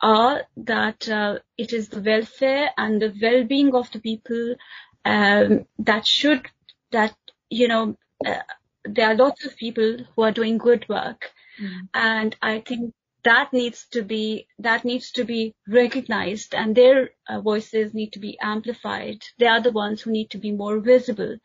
are 0.00 0.42
that 0.56 1.08
uh, 1.08 1.38
it 1.56 1.72
is 1.72 1.88
the 1.88 2.00
welfare 2.00 2.70
and 2.76 3.00
the 3.00 3.14
well-being 3.20 3.74
of 3.74 3.90
the 3.92 4.00
people 4.00 4.56
um, 5.04 5.66
that 5.78 6.06
should 6.06 6.48
that 6.92 7.14
you 7.48 7.68
know 7.68 7.96
uh, 8.24 8.40
there 8.84 9.08
are 9.08 9.14
lots 9.14 9.44
of 9.44 9.56
people 9.56 9.98
who 10.14 10.22
are 10.22 10.32
doing 10.32 10.58
good 10.58 10.88
work, 10.88 11.30
mm. 11.60 11.88
and 11.94 12.36
I 12.42 12.60
think 12.60 12.94
that 13.22 13.52
needs 13.52 13.86
to 13.90 14.02
be 14.02 14.46
that 14.58 14.84
needs 14.84 15.12
to 15.12 15.24
be 15.24 15.54
recognized 15.68 16.54
and 16.54 16.74
their 16.74 17.10
uh, 17.28 17.40
voices 17.40 17.92
need 17.92 18.12
to 18.12 18.18
be 18.18 18.38
amplified. 18.40 19.22
They 19.38 19.46
are 19.46 19.60
the 19.60 19.72
ones 19.72 20.00
who 20.00 20.10
need 20.10 20.30
to 20.30 20.38
be 20.38 20.52
more 20.52 20.78
visible. 20.78 21.36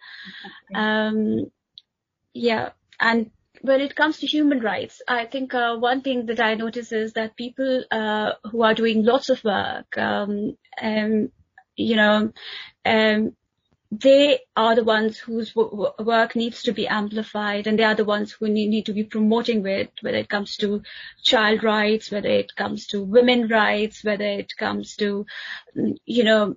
Um, 0.73 1.51
yeah, 2.33 2.69
and 2.99 3.31
when 3.61 3.81
it 3.81 3.95
comes 3.95 4.19
to 4.19 4.27
human 4.27 4.59
rights, 4.59 5.01
I 5.07 5.25
think 5.25 5.53
uh, 5.53 5.75
one 5.77 6.01
thing 6.01 6.27
that 6.27 6.39
I 6.39 6.55
notice 6.55 6.91
is 6.91 7.13
that 7.13 7.35
people 7.35 7.83
uh, 7.91 8.33
who 8.51 8.63
are 8.63 8.73
doing 8.73 9.03
lots 9.03 9.29
of 9.29 9.43
work, 9.43 9.97
um, 9.97 10.57
um, 10.81 11.31
you 11.75 11.95
know, 11.95 12.31
um, 12.85 13.35
they 14.01 14.39
are 14.55 14.75
the 14.75 14.83
ones 14.83 15.17
whose 15.17 15.53
w- 15.53 15.91
work 15.99 16.35
needs 16.35 16.63
to 16.63 16.71
be 16.71 16.87
amplified, 16.87 17.67
and 17.67 17.77
they 17.79 17.83
are 17.83 17.95
the 17.95 18.05
ones 18.05 18.31
who 18.31 18.47
need, 18.47 18.69
need 18.69 18.85
to 18.87 18.93
be 18.93 19.03
promoting 19.03 19.63
with, 19.63 19.89
whether 20.01 20.17
it 20.17 20.29
comes 20.29 20.57
to 20.57 20.81
child 21.23 21.63
rights, 21.63 22.11
whether 22.11 22.29
it 22.29 22.55
comes 22.55 22.87
to 22.87 23.03
women 23.03 23.47
rights, 23.47 24.03
whether 24.03 24.25
it 24.25 24.55
comes 24.57 24.95
to, 24.97 25.25
you 26.05 26.23
know, 26.23 26.55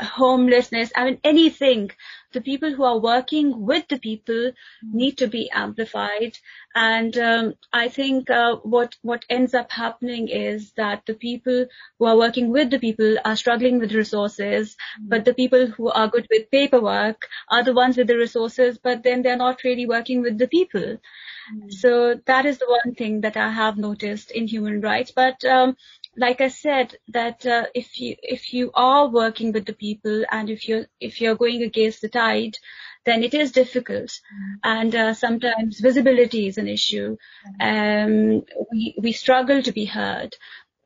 homelessness. 0.00 0.92
I 0.96 1.04
mean, 1.04 1.20
anything 1.24 1.90
the 2.34 2.40
people 2.40 2.74
who 2.74 2.82
are 2.82 2.98
working 2.98 3.64
with 3.64 3.88
the 3.88 3.98
people 3.98 4.34
mm-hmm. 4.34 4.96
need 4.96 5.18
to 5.18 5.28
be 5.28 5.48
amplified. 5.50 6.36
And 6.74 7.16
um, 7.16 7.54
I 7.72 7.88
think 7.88 8.28
uh, 8.28 8.56
what 8.56 8.96
what 9.02 9.24
ends 9.30 9.54
up 9.54 9.70
happening 9.70 10.28
is 10.28 10.72
that 10.76 11.06
the 11.06 11.14
people 11.14 11.66
who 11.98 12.06
are 12.06 12.16
working 12.16 12.50
with 12.50 12.70
the 12.70 12.80
people 12.80 13.16
are 13.24 13.36
struggling 13.36 13.78
with 13.78 13.94
resources, 13.94 14.74
mm-hmm. 14.74 15.08
but 15.08 15.24
the 15.24 15.34
people 15.34 15.66
who 15.66 15.90
are 15.90 16.08
good 16.08 16.26
with 16.30 16.50
paperwork 16.50 17.28
are 17.48 17.62
the 17.64 17.78
ones 17.82 17.96
with 17.96 18.08
the 18.08 18.18
resources, 18.18 18.78
but 18.78 19.02
then 19.04 19.22
they're 19.22 19.44
not 19.44 19.64
really 19.64 19.86
working 19.86 20.20
with 20.20 20.36
the 20.36 20.48
people. 20.48 20.98
Mm-hmm. 20.98 21.70
So 21.70 22.20
that 22.26 22.46
is 22.46 22.58
the 22.58 22.72
one 22.82 22.94
thing 22.94 23.20
that 23.20 23.36
I 23.36 23.50
have 23.50 23.78
noticed 23.78 24.30
in 24.32 24.48
human 24.48 24.80
rights. 24.80 25.12
But 25.12 25.44
um, 25.44 25.76
like 26.16 26.40
I 26.40 26.48
said, 26.48 26.96
that 27.08 27.44
uh, 27.46 27.66
if 27.74 28.00
you 28.00 28.16
if 28.22 28.52
you 28.52 28.70
are 28.74 29.08
working 29.08 29.52
with 29.52 29.66
the 29.66 29.72
people 29.72 30.24
and 30.30 30.50
if 30.50 30.68
you're 30.68 30.86
if 31.00 31.20
you're 31.20 31.34
going 31.34 31.62
against 31.62 32.00
the 32.02 32.08
tide, 32.08 32.56
then 33.04 33.22
it 33.22 33.34
is 33.34 33.52
difficult, 33.52 34.10
mm-hmm. 34.10 34.54
and 34.62 34.94
uh, 34.94 35.14
sometimes 35.14 35.80
visibility 35.80 36.46
is 36.46 36.58
an 36.58 36.68
issue. 36.68 37.16
Um, 37.60 38.44
we 38.70 38.94
we 38.98 39.12
struggle 39.12 39.62
to 39.62 39.72
be 39.72 39.84
heard, 39.84 40.36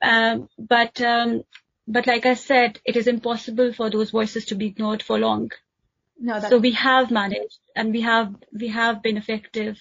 um, 0.02 0.48
but 0.58 1.00
um, 1.00 1.44
but 1.86 2.06
like 2.06 2.26
I 2.26 2.34
said, 2.34 2.80
it 2.84 2.96
is 2.96 3.06
impossible 3.06 3.72
for 3.72 3.90
those 3.90 4.10
voices 4.10 4.46
to 4.46 4.54
be 4.54 4.66
ignored 4.66 5.02
for 5.02 5.18
long. 5.18 5.50
No, 6.20 6.40
so 6.40 6.58
we 6.58 6.72
have 6.72 7.10
managed, 7.10 7.58
and 7.76 7.92
we 7.92 8.00
have 8.00 8.34
we 8.52 8.68
have 8.68 9.02
been 9.02 9.16
effective 9.16 9.78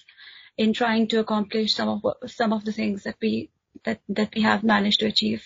in 0.56 0.72
trying 0.72 1.08
to 1.08 1.20
accomplish 1.20 1.74
some 1.74 1.88
of 1.88 2.30
some 2.30 2.52
of 2.52 2.64
the 2.64 2.72
things 2.72 3.04
that 3.04 3.16
we 3.20 3.50
that 3.84 4.00
that 4.08 4.34
we 4.34 4.42
have 4.42 4.62
managed 4.64 5.00
to 5.00 5.06
achieve. 5.06 5.42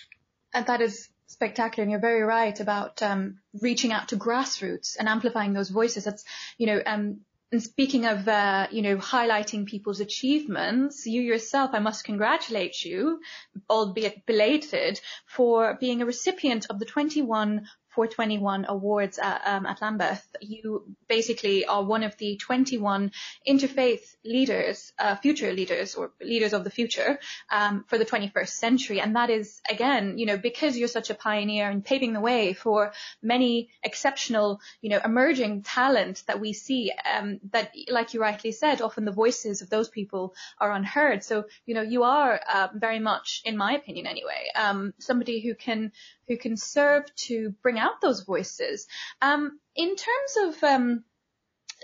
And 0.55 0.67
that 0.67 0.81
is 0.81 1.09
spectacular, 1.27 1.83
and 1.83 1.91
you're 1.91 2.01
very 2.01 2.23
right 2.23 2.59
about 2.61 3.03
um, 3.03 3.39
reaching 3.61 3.93
out 3.93 4.09
to 4.09 4.17
grassroots 4.17 4.97
and 4.99 5.09
amplifying 5.09 5.53
those 5.53 5.71
voices. 5.71 6.05
That's 6.05 6.25
you 6.59 6.67
know. 6.67 6.83
Um, 6.85 7.21
and 7.51 7.63
speaking 7.63 8.07
of, 8.07 8.27
uh, 8.27 8.69
you 8.71 8.81
know, 8.81 8.97
highlighting 8.97 9.67
people's 9.67 10.01
achievements, 10.01 11.05
you 11.05 11.21
yourself, 11.21 11.73
I 11.75 11.81
must 11.81 12.03
congratulate 12.03 12.83
you, 12.83 13.21
albeit 13.69 14.25
belated, 14.25 14.99
for 15.27 15.77
being 15.79 16.01
a 16.01 16.07
recipient 16.07 16.69
of 16.71 16.79
the 16.79 16.87
21 16.87 17.67
421 17.95 18.67
awards 18.69 19.19
at, 19.19 19.43
um, 19.45 19.67
at 19.67 19.83
Lambeth, 19.83 20.25
you 20.41 20.85
basically 21.09 21.67
are 21.67 21.85
one 21.85 22.03
of 22.03 22.17
the 22.17 22.37
21 22.37 23.13
interfaith 23.47 24.17
leaders, 24.25 24.93
uh, 24.99 25.17
future 25.17 25.53
leaders 25.53 25.95
or 25.95 26.13
leaders 26.21 26.53
of 26.53 26.65
the 26.65 26.71
future 26.71 27.19
um, 27.51 27.85
for 27.89 27.99
the 27.99 28.05
21st 28.05 28.49
century. 28.49 29.01
And 29.01 29.17
that 29.17 29.29
is, 29.31 29.61
again, 29.69 30.17
you 30.19 30.27
know, 30.27 30.39
because 30.39 30.77
you're 30.77 30.89
such 30.89 31.11
a 31.11 31.15
pioneer 31.15 31.69
and 31.69 31.85
paving 31.85 32.15
the 32.15 32.21
way 32.21 32.55
for 32.55 32.93
many 33.23 33.69
exceptional, 33.83 34.61
you 34.81 34.89
know, 34.91 35.01
emerging 35.05 35.63
talent 35.63 36.23
that 36.27 36.41
we 36.41 36.53
see 36.55 36.93
um, 37.15 37.41
that, 37.51 37.73
like 37.89 38.15
you 38.15 38.21
rightly 38.21 38.53
said, 38.53 38.81
often 38.81 39.05
the 39.05 39.13
voices 39.13 39.61
of 39.61 39.69
those 39.69 39.89
people 39.89 40.35
are 40.59 40.73
unheard. 40.73 41.25
So, 41.25 41.45
you 41.67 41.75
know, 41.75 41.83
you 41.83 42.05
are 42.05 42.41
uh, 42.53 42.69
very 42.75 43.01
much, 43.01 43.43
in 43.45 43.57
my 43.57 43.75
opinion 43.75 44.07
anyway, 44.07 44.49
um, 44.55 44.95
somebody 44.99 45.41
who 45.41 45.55
can 45.55 45.93
who 46.29 46.37
can 46.37 46.57
serve 46.57 47.05
to 47.17 47.51
bring 47.63 47.79
out 47.79 48.01
those 48.01 48.23
voices. 48.23 48.87
Um, 49.21 49.59
in 49.75 49.97
terms 49.97 50.57
of 50.57 50.65
um, 50.65 51.05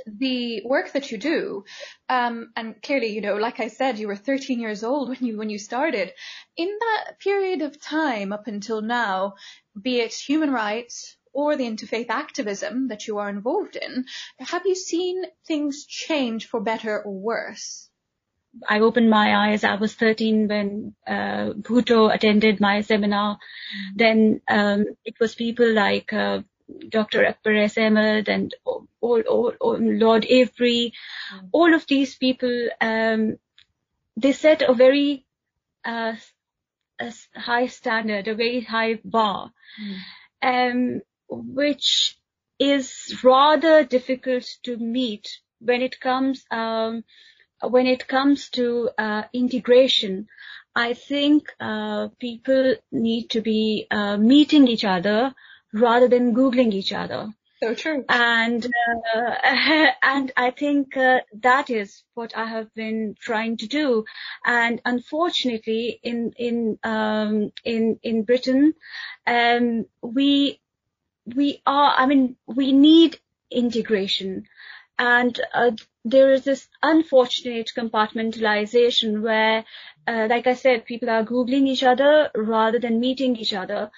the 0.06 0.62
work 0.64 0.92
that 0.92 1.10
you 1.10 1.18
do, 1.18 1.64
um, 2.08 2.50
and 2.56 2.80
clearly, 2.82 3.08
you 3.08 3.20
know, 3.20 3.36
like 3.36 3.60
I 3.60 3.68
said, 3.68 3.98
you 3.98 4.08
were 4.08 4.16
13 4.16 4.60
years 4.60 4.84
old 4.84 5.08
when 5.08 5.18
you 5.20 5.36
when 5.36 5.50
you 5.50 5.58
started. 5.58 6.12
In 6.56 6.68
that 6.68 7.18
period 7.20 7.62
of 7.62 7.80
time 7.80 8.32
up 8.32 8.46
until 8.46 8.80
now, 8.80 9.34
be 9.80 10.00
it 10.00 10.14
human 10.14 10.50
rights 10.50 11.16
or 11.32 11.56
the 11.56 11.64
interfaith 11.64 12.10
activism 12.10 12.88
that 12.88 13.06
you 13.06 13.18
are 13.18 13.28
involved 13.28 13.76
in, 13.76 14.04
have 14.38 14.66
you 14.66 14.74
seen 14.74 15.22
things 15.46 15.84
change 15.86 16.48
for 16.48 16.60
better 16.60 17.02
or 17.02 17.12
worse? 17.12 17.87
I 18.68 18.80
opened 18.80 19.10
my 19.10 19.50
eyes. 19.50 19.64
I 19.64 19.76
was 19.76 19.94
13 19.94 20.48
when 20.48 20.94
uh, 21.06 21.52
Bhutto 21.52 22.12
attended 22.12 22.60
my 22.60 22.80
seminar. 22.80 23.38
Then 23.94 24.40
um, 24.48 24.86
it 25.04 25.14
was 25.20 25.34
people 25.34 25.72
like 25.72 26.12
uh, 26.12 26.42
Dr. 26.88 27.26
Akbar 27.26 27.54
S. 27.54 27.78
Ahmed 27.78 28.28
and 28.28 28.54
all, 28.64 28.86
all, 29.00 29.52
all, 29.60 29.78
Lord 29.78 30.24
Avebury, 30.24 30.92
mm. 31.34 31.48
all 31.52 31.74
of 31.74 31.86
these 31.86 32.14
people, 32.16 32.68
um, 32.80 33.36
they 34.16 34.32
set 34.32 34.62
a 34.62 34.74
very 34.74 35.24
uh, 35.84 36.14
a 37.00 37.12
high 37.34 37.66
standard, 37.66 38.28
a 38.28 38.34
very 38.34 38.60
high 38.60 38.98
bar, 39.04 39.52
mm. 39.80 39.98
um, 40.42 41.00
which 41.28 42.18
is 42.58 43.20
rather 43.22 43.84
difficult 43.84 44.44
to 44.64 44.76
meet 44.76 45.28
when 45.60 45.80
it 45.80 46.00
comes 46.00 46.44
um, 46.50 47.04
when 47.62 47.86
it 47.86 48.06
comes 48.08 48.48
to 48.50 48.90
uh, 48.98 49.22
integration. 49.32 50.28
I 50.74 50.94
think 50.94 51.48
uh, 51.58 52.08
people 52.20 52.76
need 52.92 53.30
to 53.30 53.40
be 53.40 53.86
uh, 53.90 54.16
meeting 54.16 54.68
each 54.68 54.84
other 54.84 55.34
rather 55.72 56.08
than 56.08 56.34
googling 56.34 56.72
each 56.72 56.92
other. 56.92 57.34
So 57.60 57.74
true. 57.74 58.04
And 58.08 58.64
uh, 58.64 59.34
and 60.02 60.32
I 60.36 60.52
think 60.52 60.96
uh, 60.96 61.20
that 61.40 61.70
is 61.70 62.04
what 62.14 62.36
I 62.36 62.46
have 62.46 62.72
been 62.74 63.16
trying 63.18 63.56
to 63.58 63.66
do. 63.66 64.04
And 64.44 64.80
unfortunately, 64.84 65.98
in 66.02 66.32
in 66.36 66.78
um, 66.84 67.50
in 67.64 67.98
in 68.02 68.22
Britain, 68.22 68.74
um, 69.26 69.86
we 70.02 70.60
we 71.34 71.60
are. 71.66 71.94
I 71.96 72.06
mean, 72.06 72.36
we 72.46 72.70
need 72.72 73.18
integration, 73.50 74.44
and 74.98 75.40
uh, 75.54 75.70
there 76.04 76.32
is 76.32 76.44
this 76.44 76.68
unfortunate 76.82 77.70
compartmentalization 77.76 79.22
where, 79.22 79.64
uh, 80.06 80.26
like 80.28 80.46
I 80.46 80.54
said, 80.54 80.86
people 80.86 81.10
are 81.10 81.24
googling 81.24 81.66
each 81.68 81.82
other 81.82 82.30
rather 82.34 82.78
than 82.78 83.00
meeting 83.00 83.36
each 83.36 83.54
other. 83.54 83.90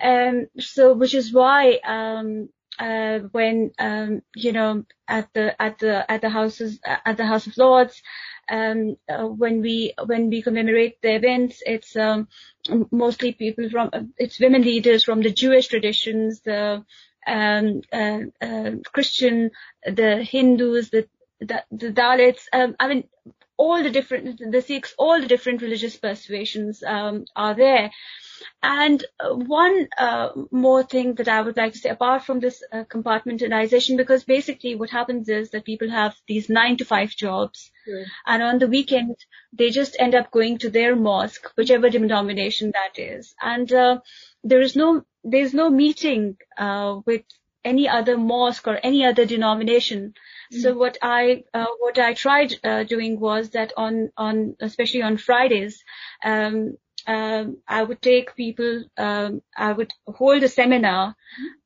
Um, 0.00 0.46
so, 0.58 0.94
which 0.94 1.14
is 1.14 1.32
why 1.32 1.78
um, 1.84 2.48
uh, 2.78 3.18
when 3.32 3.72
um, 3.78 4.22
you 4.34 4.52
know 4.52 4.84
at 5.06 5.28
the 5.34 5.60
at 5.60 5.78
the 5.78 6.10
at 6.10 6.20
the 6.20 6.28
houses 6.28 6.78
at 6.84 7.16
the 7.16 7.26
House 7.26 7.46
of 7.46 7.56
Lords 7.58 8.02
um, 8.48 8.96
uh, 9.08 9.24
when 9.24 9.60
we 9.60 9.94
when 10.06 10.30
we 10.30 10.42
commemorate 10.42 11.02
the 11.02 11.14
events 11.14 11.62
it's 11.66 11.96
um, 11.96 12.28
mostly 12.90 13.32
people 13.32 13.68
from 13.68 13.90
it's 14.16 14.38
women 14.38 14.62
leaders 14.62 15.04
from 15.04 15.22
the 15.22 15.32
Jewish 15.32 15.68
traditions 15.68 16.40
the 16.42 16.84
um, 17.26 17.82
uh, 17.92 18.20
uh, 18.40 18.70
Christian 18.92 19.50
the 19.84 20.22
Hindus 20.22 20.90
the 20.90 21.08
the, 21.40 21.64
the 21.70 21.90
Dalits. 21.90 22.42
Um, 22.52 22.76
I 22.80 22.88
mean 22.88 23.04
all 23.58 23.82
the 23.82 23.90
different 23.90 24.40
the 24.52 24.62
Sikhs 24.62 24.94
all 24.96 25.20
the 25.20 25.26
different 25.26 25.62
religious 25.62 25.96
persuasions 25.96 26.82
um, 26.82 27.24
are 27.36 27.54
there. 27.54 27.90
And 28.62 29.04
uh, 29.18 29.34
one 29.34 29.88
uh, 29.98 30.28
more 30.52 30.84
thing 30.84 31.14
that 31.16 31.26
I 31.26 31.42
would 31.42 31.56
like 31.56 31.72
to 31.72 31.78
say, 31.78 31.90
apart 31.90 32.22
from 32.24 32.38
this 32.38 32.62
uh, 32.72 32.84
compartmentalization, 32.84 33.96
because 33.96 34.22
basically 34.22 34.76
what 34.76 34.90
happens 34.90 35.28
is 35.28 35.50
that 35.50 35.64
people 35.64 35.90
have 35.90 36.14
these 36.28 36.48
nine 36.48 36.76
to 36.76 36.84
five 36.84 37.10
jobs, 37.10 37.72
and 38.26 38.42
on 38.42 38.58
the 38.60 38.68
weekend 38.68 39.16
they 39.52 39.70
just 39.70 39.96
end 39.98 40.14
up 40.14 40.30
going 40.30 40.58
to 40.58 40.70
their 40.70 40.94
mosque, 40.94 41.50
whichever 41.56 41.90
denomination 41.90 42.72
that 42.72 43.02
is, 43.02 43.34
and 43.40 43.72
uh, 43.72 43.98
there 44.44 44.60
is 44.60 44.76
no 44.76 45.02
there's 45.24 45.52
no 45.52 45.68
meeting 45.68 46.36
uh, 46.56 47.00
with 47.06 47.22
any 47.64 47.88
other 47.88 48.16
mosque 48.16 48.66
or 48.66 48.78
any 48.82 49.04
other 49.04 49.24
denomination. 49.24 50.14
Mm. 50.52 50.62
So 50.62 50.74
what 50.76 50.98
I 51.02 51.44
uh, 51.52 51.66
what 51.80 51.98
I 51.98 52.14
tried 52.14 52.54
doing 52.88 53.20
was 53.20 53.50
that 53.50 53.72
on 53.76 54.10
on 54.16 54.56
especially 54.60 55.02
on 55.02 55.16
Fridays. 55.16 55.82
Um, 56.24 56.76
um, 57.08 57.56
I 57.66 57.82
would 57.82 58.02
take 58.02 58.36
people, 58.36 58.84
um, 58.98 59.40
I 59.56 59.72
would 59.72 59.92
hold 60.06 60.42
a 60.42 60.48
seminar 60.48 61.16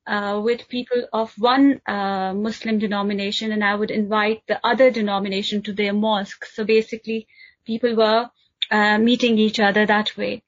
uh, 0.06 0.40
with 0.42 0.68
people 0.68 1.08
of 1.12 1.34
one 1.36 1.80
uh, 1.86 2.32
Muslim 2.32 2.78
denomination 2.78 3.50
and 3.50 3.64
I 3.64 3.74
would 3.74 3.90
invite 3.90 4.42
the 4.46 4.60
other 4.64 4.90
denomination 4.90 5.62
to 5.62 5.72
their 5.72 5.92
mosque. 5.92 6.44
So 6.44 6.64
basically, 6.64 7.26
people 7.66 7.96
were 7.96 8.30
uh, 8.70 8.98
meeting 8.98 9.38
each 9.38 9.58
other 9.58 9.84
that 9.84 10.16
way. 10.16 10.44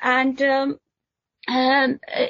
And 0.00 0.42
um, 0.42 0.78
um 1.48 2.00
uh, 2.12 2.26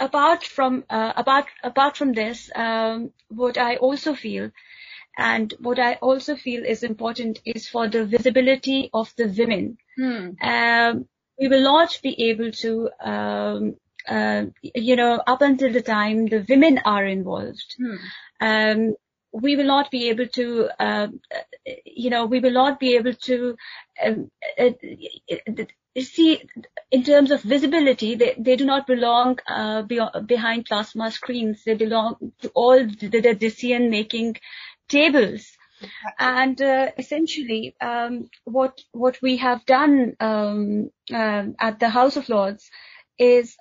apart 0.00 0.44
from 0.44 0.84
uh, 0.90 1.12
apart 1.16 1.46
apart 1.62 1.96
from 1.96 2.12
this, 2.12 2.50
um, 2.54 3.12
what 3.28 3.58
I 3.58 3.76
also 3.76 4.14
feel 4.14 4.50
and 5.16 5.52
what 5.58 5.78
I 5.78 5.94
also 5.94 6.36
feel 6.36 6.64
is 6.64 6.82
important 6.82 7.40
is 7.44 7.68
for 7.68 7.88
the 7.88 8.04
visibility 8.04 8.90
of 8.92 9.12
the 9.16 9.26
women. 9.26 9.76
Hmm. 9.96 10.30
Um, 10.40 11.08
we 11.38 11.48
will 11.48 11.62
not 11.62 11.98
be 12.02 12.30
able 12.30 12.50
to, 12.52 12.90
um, 13.00 13.76
uh, 14.08 14.44
you 14.62 14.96
know, 14.96 15.22
up 15.26 15.42
until 15.42 15.72
the 15.72 15.82
time 15.82 16.26
the 16.26 16.44
women 16.48 16.80
are 16.84 17.04
involved. 17.04 17.76
Hmm. 17.78 17.96
Um, 18.40 18.94
we 19.32 19.56
will 19.56 19.66
not 19.66 19.90
be 19.90 20.08
able 20.08 20.28
to, 20.28 20.68
uh, 20.78 21.08
you 21.84 22.10
know, 22.10 22.26
we 22.26 22.40
will 22.40 22.52
not 22.52 22.78
be 22.78 22.96
able 22.96 23.14
to 23.14 23.56
um, 24.04 24.30
uh, 24.58 24.70
see 26.00 26.42
in 26.90 27.04
terms 27.04 27.30
of 27.30 27.42
visibility. 27.42 28.14
They, 28.14 28.34
they 28.38 28.56
do 28.56 28.64
not 28.64 28.86
belong 28.86 29.38
uh, 29.46 29.82
be, 29.82 30.00
behind 30.26 30.64
plasma 30.64 31.10
screens. 31.10 31.62
They 31.64 31.74
belong 31.74 32.32
to 32.40 32.48
all 32.54 32.86
the, 32.86 33.08
the 33.08 33.34
decision 33.34 33.90
making 33.90 34.36
tables. 34.88 35.46
And 36.18 36.60
uh, 36.62 36.92
essentially, 36.96 37.74
um, 37.80 38.30
what 38.44 38.80
what 38.92 39.18
we 39.20 39.38
have 39.38 39.66
done 39.66 40.16
um, 40.20 40.90
uh, 41.12 41.46
at 41.58 41.80
the 41.80 41.88
House 41.88 42.16
of 42.16 42.28
Lords 42.28 42.70
is 43.18 43.56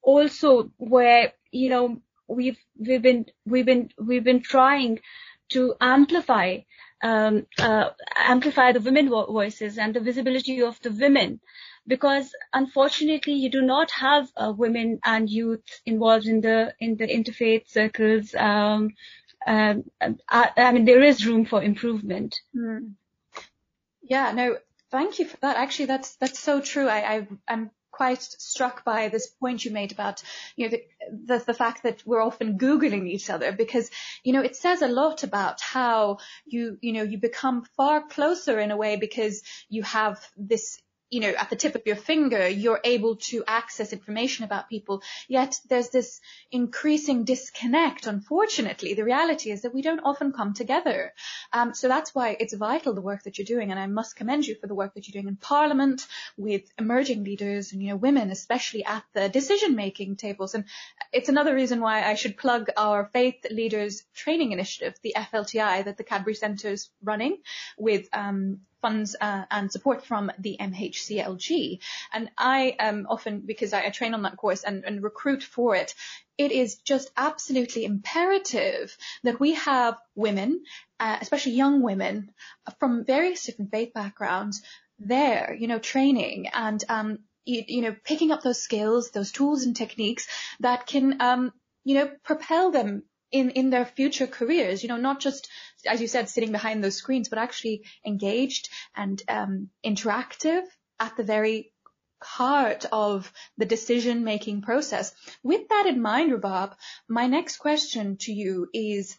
also 0.00 0.70
where 0.76 1.32
you 1.50 1.68
know 1.68 2.00
we've 2.28 2.58
we've 2.78 3.02
been 3.02 3.26
we've 3.44 3.66
been 3.66 3.90
we've 3.98 4.22
been 4.22 4.42
trying 4.42 5.00
to 5.48 5.74
amplify 5.80 6.58
um, 7.02 7.46
uh, 7.58 7.90
amplify 8.16 8.72
the 8.72 8.80
women 8.80 9.08
vo- 9.08 9.32
voices 9.32 9.78
and 9.78 9.94
the 9.94 10.00
visibility 10.00 10.62
of 10.62 10.80
the 10.82 10.90
women 10.90 11.40
because 11.86 12.34
unfortunately 12.52 13.34
you 13.34 13.50
do 13.50 13.62
not 13.62 13.90
have 13.90 14.28
uh, 14.36 14.52
women 14.56 14.98
and 15.04 15.30
youth 15.30 15.62
involved 15.86 16.26
in 16.26 16.40
the 16.40 16.74
in 16.80 16.96
the 16.96 17.06
interfaith 17.06 17.68
circles 17.68 18.34
um, 18.34 18.90
um, 19.46 19.84
I, 20.28 20.50
I, 20.56 20.72
mean, 20.72 20.84
there 20.84 21.02
is 21.02 21.26
room 21.26 21.46
for 21.46 21.62
improvement. 21.62 22.34
Mm. 22.54 22.94
Yeah, 24.02 24.32
no, 24.32 24.58
thank 24.90 25.18
you 25.18 25.26
for 25.26 25.36
that. 25.38 25.56
Actually, 25.56 25.86
that's 25.86 26.16
that's 26.16 26.38
so 26.38 26.60
true. 26.60 26.88
I, 26.88 27.16
I 27.16 27.28
I'm 27.46 27.70
quite 27.98 28.22
struck 28.22 28.84
by 28.84 29.08
this 29.08 29.26
point 29.26 29.64
you 29.64 29.72
made 29.72 29.90
about 29.90 30.22
you 30.54 30.64
know 30.64 30.76
the, 30.76 30.82
the, 31.26 31.44
the 31.46 31.54
fact 31.62 31.82
that 31.82 32.00
we're 32.06 32.22
often 32.22 32.56
googling 32.56 33.08
each 33.08 33.28
other 33.28 33.50
because 33.50 33.90
you 34.22 34.32
know 34.32 34.40
it 34.40 34.54
says 34.54 34.82
a 34.82 34.94
lot 35.00 35.24
about 35.24 35.60
how 35.60 36.18
you 36.46 36.78
you 36.80 36.92
know 36.92 37.02
you 37.02 37.18
become 37.18 37.64
far 37.76 38.00
closer 38.06 38.60
in 38.60 38.70
a 38.70 38.76
way 38.76 38.94
because 38.94 39.42
you 39.68 39.82
have 39.82 40.16
this 40.36 40.80
you 41.10 41.20
know, 41.20 41.30
at 41.30 41.50
the 41.50 41.56
tip 41.56 41.74
of 41.74 41.86
your 41.86 41.96
finger, 41.96 42.46
you're 42.46 42.80
able 42.84 43.16
to 43.16 43.42
access 43.46 43.92
information 43.92 44.44
about 44.44 44.68
people. 44.68 45.02
Yet 45.26 45.60
there's 45.68 45.88
this 45.88 46.20
increasing 46.50 47.24
disconnect. 47.24 48.06
Unfortunately, 48.06 48.94
the 48.94 49.04
reality 49.04 49.50
is 49.50 49.62
that 49.62 49.74
we 49.74 49.82
don't 49.82 50.00
often 50.00 50.32
come 50.32 50.54
together. 50.54 51.14
Um, 51.52 51.74
so 51.74 51.88
that's 51.88 52.14
why 52.14 52.36
it's 52.38 52.54
vital 52.54 52.94
the 52.94 53.00
work 53.00 53.22
that 53.24 53.38
you're 53.38 53.46
doing, 53.46 53.70
and 53.70 53.80
I 53.80 53.86
must 53.86 54.16
commend 54.16 54.46
you 54.46 54.54
for 54.54 54.66
the 54.66 54.74
work 54.74 54.94
that 54.94 55.08
you're 55.08 55.20
doing 55.20 55.28
in 55.28 55.36
Parliament 55.36 56.06
with 56.36 56.62
emerging 56.78 57.24
leaders 57.24 57.72
and 57.72 57.82
you 57.82 57.90
know 57.90 57.96
women, 57.96 58.30
especially 58.30 58.84
at 58.84 59.04
the 59.14 59.28
decision-making 59.28 60.16
tables. 60.16 60.54
And 60.54 60.64
it's 61.12 61.28
another 61.28 61.54
reason 61.54 61.80
why 61.80 62.04
I 62.04 62.14
should 62.14 62.36
plug 62.36 62.68
our 62.76 63.06
Faith 63.12 63.46
Leaders 63.50 64.04
Training 64.14 64.52
Initiative, 64.52 64.94
the 65.02 65.14
FLTI, 65.16 65.84
that 65.84 65.96
the 65.96 66.04
Cadbury 66.04 66.34
Centre 66.34 66.70
is 66.70 66.90
running 67.02 67.38
with 67.78 68.08
um, 68.12 68.60
funds 68.80 69.16
uh, 69.20 69.44
and 69.50 69.70
support 69.70 70.04
from 70.04 70.30
the 70.38 70.56
MHCLG. 70.60 71.80
And 72.12 72.30
I 72.36 72.76
um, 72.78 73.06
often, 73.08 73.40
because 73.40 73.72
I, 73.72 73.86
I 73.86 73.90
train 73.90 74.14
on 74.14 74.22
that 74.22 74.36
course 74.36 74.64
and, 74.64 74.84
and 74.84 75.02
recruit 75.02 75.42
for 75.42 75.74
it, 75.76 75.94
it 76.36 76.52
is 76.52 76.76
just 76.76 77.10
absolutely 77.16 77.84
imperative 77.84 78.96
that 79.24 79.40
we 79.40 79.54
have 79.54 79.98
women, 80.14 80.62
uh, 81.00 81.18
especially 81.20 81.52
young 81.52 81.82
women 81.82 82.30
from 82.78 83.04
various 83.04 83.44
different 83.44 83.70
faith 83.70 83.92
backgrounds 83.92 84.62
there, 84.98 85.56
you 85.58 85.66
know, 85.66 85.78
training 85.78 86.48
and, 86.52 86.82
um, 86.88 87.18
you, 87.44 87.64
you, 87.66 87.82
know, 87.82 87.96
picking 88.04 88.30
up 88.30 88.42
those 88.42 88.60
skills, 88.60 89.10
those 89.10 89.32
tools 89.32 89.64
and 89.64 89.74
techniques 89.74 90.28
that 90.60 90.86
can, 90.86 91.20
um, 91.20 91.52
you 91.84 91.94
know, 91.94 92.10
propel 92.22 92.70
them 92.70 93.04
in, 93.30 93.50
in 93.50 93.70
their 93.70 93.84
future 93.84 94.26
careers, 94.26 94.82
you 94.82 94.88
know, 94.88 94.96
not 94.96 95.20
just, 95.20 95.48
as 95.86 96.00
you 96.00 96.08
said, 96.08 96.28
sitting 96.28 96.52
behind 96.52 96.82
those 96.82 96.96
screens, 96.96 97.28
but 97.28 97.38
actually 97.38 97.84
engaged 98.06 98.68
and 98.96 99.22
um, 99.28 99.68
interactive 99.84 100.62
at 100.98 101.16
the 101.16 101.24
very 101.24 101.72
heart 102.22 102.84
of 102.90 103.32
the 103.56 103.66
decision 103.66 104.24
making 104.24 104.62
process. 104.62 105.12
With 105.42 105.68
that 105.68 105.86
in 105.86 106.00
mind, 106.00 106.32
Rabab, 106.32 106.74
my 107.08 107.26
next 107.26 107.58
question 107.58 108.16
to 108.20 108.32
you 108.32 108.68
is, 108.72 109.16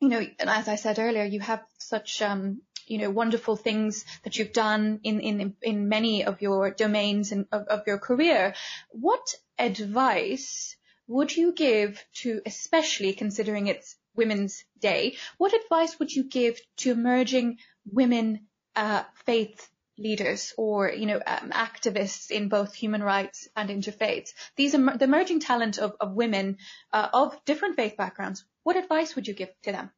you 0.00 0.08
know, 0.08 0.18
and 0.38 0.50
as 0.50 0.68
I 0.68 0.76
said 0.76 0.98
earlier, 0.98 1.24
you 1.24 1.40
have 1.40 1.62
such, 1.78 2.22
um, 2.22 2.62
you 2.86 2.98
know, 2.98 3.10
wonderful 3.10 3.56
things 3.56 4.04
that 4.24 4.38
you've 4.38 4.52
done 4.52 5.00
in, 5.02 5.20
in, 5.20 5.54
in 5.62 5.88
many 5.88 6.24
of 6.24 6.42
your 6.42 6.70
domains 6.70 7.32
and 7.32 7.46
of, 7.52 7.62
of 7.68 7.82
your 7.86 7.98
career. 7.98 8.54
What 8.90 9.34
advice 9.58 10.75
would 11.08 11.36
you 11.36 11.52
give 11.52 12.04
to, 12.14 12.40
especially 12.44 13.12
considering 13.12 13.66
it's 13.66 13.96
Women's 14.16 14.64
Day, 14.80 15.16
what 15.38 15.54
advice 15.54 15.98
would 15.98 16.14
you 16.14 16.24
give 16.24 16.58
to 16.78 16.92
emerging 16.92 17.58
women 17.90 18.46
uh, 18.74 19.04
faith 19.24 19.68
leaders 19.98 20.52
or 20.58 20.90
you 20.90 21.06
know 21.06 21.20
um, 21.26 21.50
activists 21.50 22.30
in 22.30 22.48
both 22.48 22.74
human 22.74 23.02
rights 23.02 23.48
and 23.54 23.70
interfaith? 23.70 24.30
These 24.56 24.74
are 24.74 24.96
the 24.96 25.04
emerging 25.04 25.40
talent 25.40 25.78
of, 25.78 25.94
of 26.00 26.12
women 26.14 26.58
uh, 26.92 27.08
of 27.12 27.38
different 27.44 27.76
faith 27.76 27.96
backgrounds. 27.96 28.44
What 28.62 28.76
advice 28.76 29.14
would 29.14 29.28
you 29.28 29.34
give 29.34 29.50
to 29.62 29.72
them? 29.72 29.90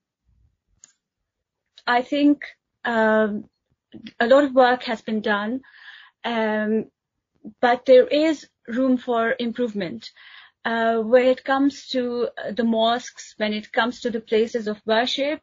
I 1.87 2.03
think 2.03 2.43
um, 2.85 3.49
a 4.21 4.27
lot 4.27 4.45
of 4.45 4.55
work 4.55 4.83
has 4.85 5.01
been 5.01 5.21
done, 5.21 5.63
um, 6.25 6.87
but 7.61 7.87
there 7.87 8.07
is 8.07 8.47
room 8.67 8.99
for 8.99 9.35
improvement. 9.39 10.11
Uh, 10.65 10.99
when 10.99 11.27
it 11.27 11.45
comes 11.45 11.89
to 11.89 12.29
the 12.53 12.65
mosques, 12.65 13.35
when 13.39 13.53
it 13.53 13.73
comes 13.73 14.01
to 14.01 14.11
the 14.11 14.21
places 14.21 14.67
of 14.69 14.81
worship, 14.85 15.41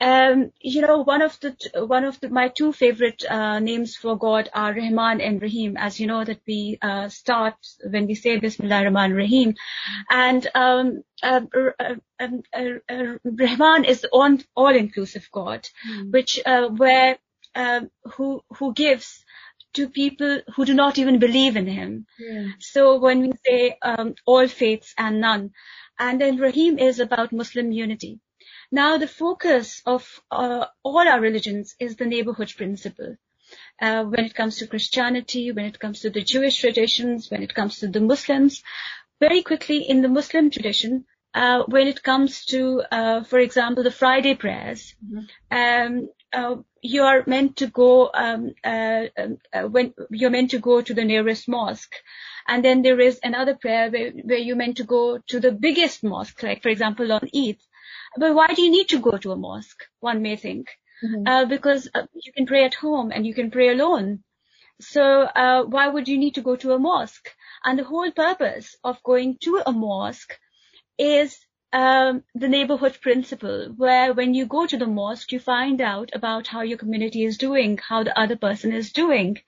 um, 0.00 0.52
you 0.60 0.82
know, 0.82 0.98
one 0.98 1.22
of 1.22 1.38
the 1.40 1.56
one 1.86 2.04
of 2.04 2.20
the, 2.20 2.28
my 2.28 2.48
two 2.48 2.72
favorite 2.72 3.24
uh, 3.28 3.58
names 3.58 3.96
for 3.96 4.18
God 4.18 4.50
are 4.52 4.74
Rahman 4.74 5.20
and 5.20 5.40
Rahim. 5.40 5.76
As 5.78 5.98
you 5.98 6.06
know, 6.06 6.22
that 6.24 6.40
we 6.46 6.78
uh, 6.82 7.08
start 7.08 7.54
when 7.82 8.06
we 8.06 8.14
say 8.14 8.38
Bismillah 8.38 8.84
Rahman 8.84 9.14
Rahim, 9.14 9.54
and 10.10 10.46
um, 10.54 11.02
uh, 11.22 11.40
um, 12.20 12.42
Rahman 13.24 13.84
is 13.84 14.06
on 14.12 14.44
all-inclusive 14.54 15.28
God, 15.32 15.66
mm. 15.88 16.12
which 16.12 16.40
uh, 16.44 16.68
where 16.68 17.18
who 18.16 18.42
who 18.58 18.74
gives 18.74 19.24
to 19.76 19.88
people 19.88 20.40
who 20.54 20.64
do 20.64 20.74
not 20.74 20.98
even 20.98 21.18
believe 21.18 21.56
in 21.56 21.66
him. 21.66 22.06
Yeah. 22.18 22.48
So 22.58 22.98
when 22.98 23.20
we 23.20 23.32
say 23.46 23.78
um, 23.82 24.14
all 24.24 24.48
faiths 24.48 24.94
and 24.98 25.20
none, 25.20 25.50
and 25.98 26.20
then 26.20 26.38
Rahim 26.38 26.78
is 26.78 27.00
about 27.00 27.32
Muslim 27.32 27.72
unity. 27.72 28.20
Now 28.70 28.98
the 28.98 29.08
focus 29.08 29.82
of 29.86 30.20
uh, 30.30 30.66
all 30.82 31.08
our 31.08 31.20
religions 31.20 31.74
is 31.78 31.96
the 31.96 32.06
neighborhood 32.06 32.52
principle. 32.56 33.16
Uh, 33.80 34.04
when 34.04 34.24
it 34.24 34.34
comes 34.34 34.58
to 34.58 34.66
Christianity, 34.66 35.52
when 35.52 35.66
it 35.66 35.78
comes 35.78 36.00
to 36.00 36.10
the 36.10 36.22
Jewish 36.22 36.60
traditions, 36.60 37.30
when 37.30 37.42
it 37.42 37.54
comes 37.54 37.78
to 37.78 37.88
the 37.88 38.00
Muslims, 38.00 38.62
very 39.20 39.42
quickly 39.42 39.78
in 39.88 40.02
the 40.02 40.08
Muslim 40.08 40.50
tradition, 40.50 41.04
uh, 41.36 41.64
when 41.66 41.86
it 41.86 42.02
comes 42.02 42.46
to, 42.46 42.82
uh, 42.90 43.22
for 43.22 43.38
example, 43.38 43.84
the 43.84 43.90
Friday 43.90 44.34
prayers, 44.34 44.94
mm-hmm. 45.04 45.26
um, 45.50 46.08
uh, 46.32 46.56
you 46.80 47.02
are 47.02 47.24
meant 47.26 47.56
to 47.56 47.66
go 47.66 48.10
um, 48.14 48.54
uh, 48.64 49.04
um, 49.18 49.36
uh, 49.52 49.62
when 49.64 49.92
you're 50.10 50.30
meant 50.30 50.52
to 50.52 50.58
go 50.58 50.80
to 50.80 50.94
the 50.94 51.04
nearest 51.04 51.46
mosque, 51.46 51.94
and 52.48 52.64
then 52.64 52.80
there 52.80 52.98
is 52.98 53.20
another 53.22 53.54
prayer 53.54 53.90
where, 53.90 54.12
where 54.12 54.38
you're 54.38 54.56
meant 54.56 54.78
to 54.78 54.84
go 54.84 55.18
to 55.26 55.38
the 55.38 55.52
biggest 55.52 56.02
mosque, 56.02 56.42
like 56.42 56.62
for 56.62 56.70
example 56.70 57.12
on 57.12 57.28
Eid. 57.36 57.58
But 58.16 58.34
why 58.34 58.48
do 58.54 58.62
you 58.62 58.70
need 58.70 58.88
to 58.88 58.98
go 58.98 59.18
to 59.18 59.32
a 59.32 59.36
mosque? 59.36 59.84
One 60.00 60.22
may 60.22 60.36
think, 60.36 60.70
mm-hmm. 61.04 61.28
uh, 61.28 61.44
because 61.44 61.86
uh, 61.94 62.06
you 62.14 62.32
can 62.32 62.46
pray 62.46 62.64
at 62.64 62.74
home 62.74 63.12
and 63.12 63.26
you 63.26 63.34
can 63.34 63.50
pray 63.50 63.68
alone. 63.68 64.20
So 64.80 65.02
uh, 65.02 65.64
why 65.64 65.88
would 65.88 66.08
you 66.08 66.16
need 66.16 66.36
to 66.36 66.42
go 66.42 66.56
to 66.56 66.72
a 66.72 66.78
mosque? 66.78 67.28
And 67.62 67.78
the 67.78 67.84
whole 67.84 68.10
purpose 68.10 68.74
of 68.82 69.02
going 69.02 69.36
to 69.42 69.62
a 69.66 69.72
mosque 69.72 70.38
is 70.98 71.38
um, 71.72 72.22
the 72.34 72.48
neighborhood 72.48 72.98
principle, 73.02 73.72
where 73.76 74.14
when 74.14 74.34
you 74.34 74.46
go 74.46 74.66
to 74.66 74.76
the 74.76 74.86
mosque, 74.86 75.32
you 75.32 75.40
find 75.40 75.80
out 75.80 76.10
about 76.14 76.46
how 76.46 76.62
your 76.62 76.78
community 76.78 77.24
is 77.24 77.38
doing, 77.38 77.78
how 77.78 78.02
the 78.02 78.18
other 78.18 78.36
person 78.36 78.72
is 78.72 78.92
doing. 78.92 79.38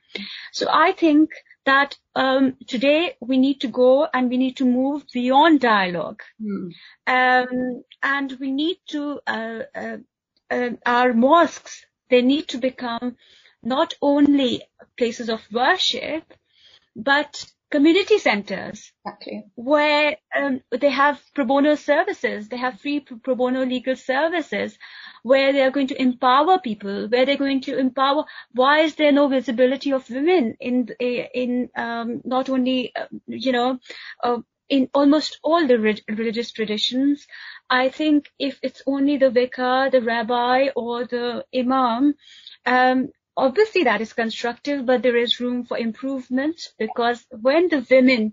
So 0.52 0.66
I 0.70 0.92
think 0.92 1.30
that 1.64 1.96
um, 2.14 2.56
today 2.66 3.16
we 3.20 3.38
need 3.38 3.60
to 3.60 3.68
go 3.68 4.08
and 4.12 4.28
we 4.28 4.36
need 4.36 4.56
to 4.56 4.64
move 4.64 5.04
beyond 5.12 5.60
dialogue, 5.60 6.22
mm. 6.42 6.72
um, 7.06 7.82
and 8.02 8.36
we 8.40 8.50
need 8.50 8.78
to 8.88 9.20
uh, 9.26 9.62
uh, 9.74 9.96
uh, 10.50 10.70
our 10.84 11.12
mosques. 11.12 11.84
They 12.10 12.22
need 12.22 12.48
to 12.48 12.58
become 12.58 13.16
not 13.62 13.94
only 14.00 14.62
places 14.96 15.28
of 15.28 15.40
worship, 15.52 16.24
but 16.96 17.44
community 17.70 18.18
centers 18.18 18.92
exactly. 19.04 19.44
where 19.54 20.16
um, 20.36 20.60
they 20.70 20.90
have 20.90 21.20
pro 21.34 21.44
bono 21.44 21.74
services, 21.74 22.48
they 22.48 22.56
have 22.56 22.80
free 22.80 23.00
pro 23.00 23.34
bono 23.34 23.64
legal 23.64 23.96
services, 23.96 24.78
where 25.22 25.52
they 25.52 25.62
are 25.62 25.70
going 25.70 25.88
to 25.88 26.00
empower 26.00 26.58
people, 26.58 27.08
where 27.08 27.26
they're 27.26 27.36
going 27.36 27.60
to 27.62 27.78
empower. 27.78 28.24
Why 28.52 28.80
is 28.80 28.94
there 28.94 29.12
no 29.12 29.28
visibility 29.28 29.92
of 29.92 30.08
women 30.08 30.56
in 30.60 30.88
in 30.98 31.70
um, 31.76 32.22
not 32.24 32.48
only 32.48 32.92
uh, 32.96 33.06
you 33.26 33.52
know 33.52 33.78
uh, 34.22 34.38
in 34.68 34.88
almost 34.94 35.38
all 35.42 35.66
the 35.66 35.78
re- 35.78 36.04
religious 36.08 36.52
traditions? 36.52 37.26
I 37.68 37.90
think 37.90 38.30
if 38.38 38.58
it's 38.62 38.82
only 38.86 39.18
the 39.18 39.30
vicar, 39.30 39.90
the 39.90 40.00
rabbi, 40.00 40.68
or 40.74 41.04
the 41.04 41.44
imam, 41.54 42.14
um, 42.64 43.08
Obviously, 43.38 43.84
that 43.84 44.00
is 44.00 44.12
constructive, 44.12 44.84
but 44.84 45.02
there 45.02 45.16
is 45.16 45.38
room 45.38 45.64
for 45.64 45.78
improvement 45.78 46.60
because 46.76 47.24
when 47.30 47.68
the 47.68 47.86
women 47.88 48.32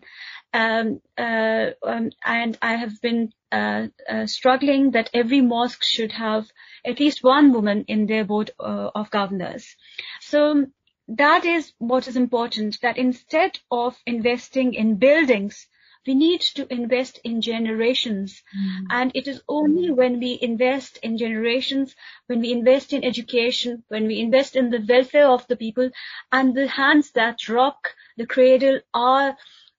um, 0.51 0.99
uh, 1.15 1.67
um, 1.85 2.09
and 2.25 2.57
I 2.59 2.75
have 2.75 2.99
been 3.01 3.31
uh, 3.51 3.87
uh, 4.09 4.25
struggling 4.25 4.91
that 4.91 5.11
every 5.13 5.41
mosque 5.41 5.83
should 5.83 6.11
have 6.13 6.47
at 6.83 6.99
least 6.99 7.23
one 7.23 7.53
woman 7.53 7.85
in 7.87 8.07
their 8.07 8.25
board 8.25 8.49
uh, 8.59 8.89
of 8.95 9.11
governors. 9.11 9.75
So 10.21 10.65
that 11.07 11.45
is 11.45 11.71
what 11.77 12.07
is 12.07 12.17
important. 12.17 12.79
That 12.81 12.97
instead 12.97 13.59
of 13.69 13.95
investing 14.07 14.73
in 14.73 14.95
buildings, 14.95 15.67
we 16.05 16.15
need 16.15 16.41
to 16.41 16.71
invest 16.71 17.19
in 17.23 17.41
generations. 17.41 18.43
Mm. 18.57 18.85
And 18.89 19.11
it 19.15 19.27
is 19.27 19.41
only 19.47 19.91
when 19.91 20.19
we 20.19 20.37
invest 20.41 20.97
in 20.97 21.17
generations, 21.17 21.95
when 22.27 22.41
we 22.41 22.51
invest 22.51 22.93
in 22.93 23.03
education, 23.03 23.83
when 23.87 24.07
we 24.07 24.19
invest 24.19 24.55
in 24.55 24.69
the 24.69 24.85
welfare 24.87 25.27
of 25.27 25.47
the 25.47 25.55
people 25.55 25.89
and 26.31 26.55
the 26.55 26.67
hands 26.67 27.11
that 27.11 27.49
rock 27.49 27.95
the 28.17 28.25
cradle 28.25 28.79
are 28.93 29.37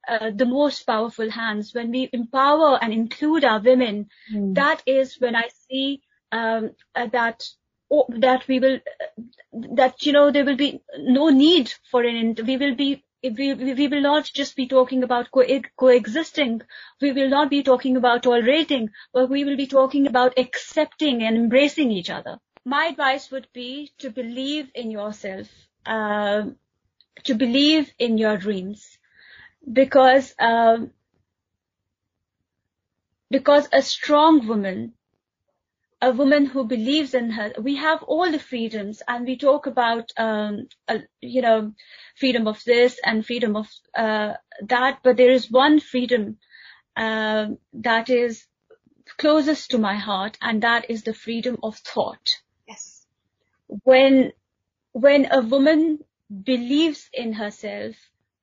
uh, 0.09 0.31
the 0.35 0.47
most 0.47 0.85
powerful 0.85 1.31
hands. 1.31 1.75
When 1.75 1.91
we 1.91 2.09
empower 2.13 2.79
and 2.83 2.93
include 2.93 3.45
our 3.45 3.61
women, 3.61 4.09
mm. 4.33 4.55
that 4.55 4.83
is 4.87 5.17
when 5.19 5.35
I 5.35 5.49
see 5.69 6.03
um, 6.33 6.73
uh, 6.95 7.07
that 7.09 7.43
oh, 7.91 8.07
that 8.09 8.47
we 8.49 8.61
will 8.61 8.79
that 9.75 10.05
you 10.05 10.13
know 10.13 10.31
there 10.31 10.45
will 10.45 10.57
be 10.57 10.81
no 10.99 11.31
need 11.31 11.73
for 11.91 12.03
an 12.03 12.37
we 12.47 12.57
will 12.57 12.75
be 12.75 13.05
we, 13.31 13.55
we 13.55 13.89
will 13.89 14.01
not 14.01 14.25
just 14.33 14.57
be 14.57 14.67
talking 14.67 15.03
about 15.03 15.31
co- 15.31 15.63
coexisting. 15.77 16.63
We 17.01 17.13
will 17.13 17.29
not 17.29 17.51
be 17.51 17.63
talking 17.63 17.97
about 17.97 18.23
tolerating, 18.23 18.91
but 19.13 19.29
we 19.31 19.45
will 19.45 19.57
be 19.57 19.67
talking 19.67 20.07
about 20.07 20.39
accepting 20.39 21.23
and 21.23 21.37
embracing 21.37 21.91
each 21.91 22.11
other. 22.11 22.39
My 22.65 22.87
advice 22.87 23.31
would 23.31 23.49
be 23.53 23.93
to 23.99 24.11
believe 24.11 24.71
in 24.75 24.91
yourself, 24.91 25.49
uh, 25.87 26.47
to 27.25 27.35
believe 27.35 27.93
in 27.99 28.19
your 28.19 28.37
dreams, 28.37 28.99
because 29.73 30.35
um, 30.39 30.91
because 33.31 33.69
a 33.73 33.83
strong 33.83 34.47
woman 34.47 34.95
a 36.03 36.13
woman 36.13 36.47
who 36.47 36.65
believes 36.65 37.15
in 37.15 37.31
her. 37.31 37.53
We 37.59 37.77
have 37.77 38.03
all 38.03 38.31
the 38.31 38.39
freedoms, 38.39 39.03
and 39.09 39.27
we 39.27 39.37
talk 39.37 39.67
about, 39.67 40.13
um, 40.17 40.69
uh, 40.89 40.99
you 41.21 41.43
know, 41.43 41.73
freedom 42.17 42.47
of 42.47 42.63
this 42.65 42.99
and 43.05 43.25
freedom 43.25 43.57
of 43.57 43.69
uh, 43.95 44.35
that. 44.69 44.99
But 45.03 45.17
there 45.17 45.31
is 45.31 45.51
one 45.51 45.81
freedom 45.81 46.39
uh, 46.97 47.49
that 47.73 48.11
is 48.11 48.47
closest 49.19 49.71
to 49.71 49.79
my 49.79 49.97
heart, 49.97 50.37
and 50.41 50.63
that 50.63 50.91
is 50.91 51.03
the 51.03 51.15
freedom 51.15 51.59
of 51.63 51.77
thought. 51.77 52.31
Yes. 52.69 53.07
When 53.67 54.33
when 54.93 55.29
a 55.31 55.41
woman 55.41 55.99
believes 56.43 57.09
in 57.13 57.33
herself 57.33 57.95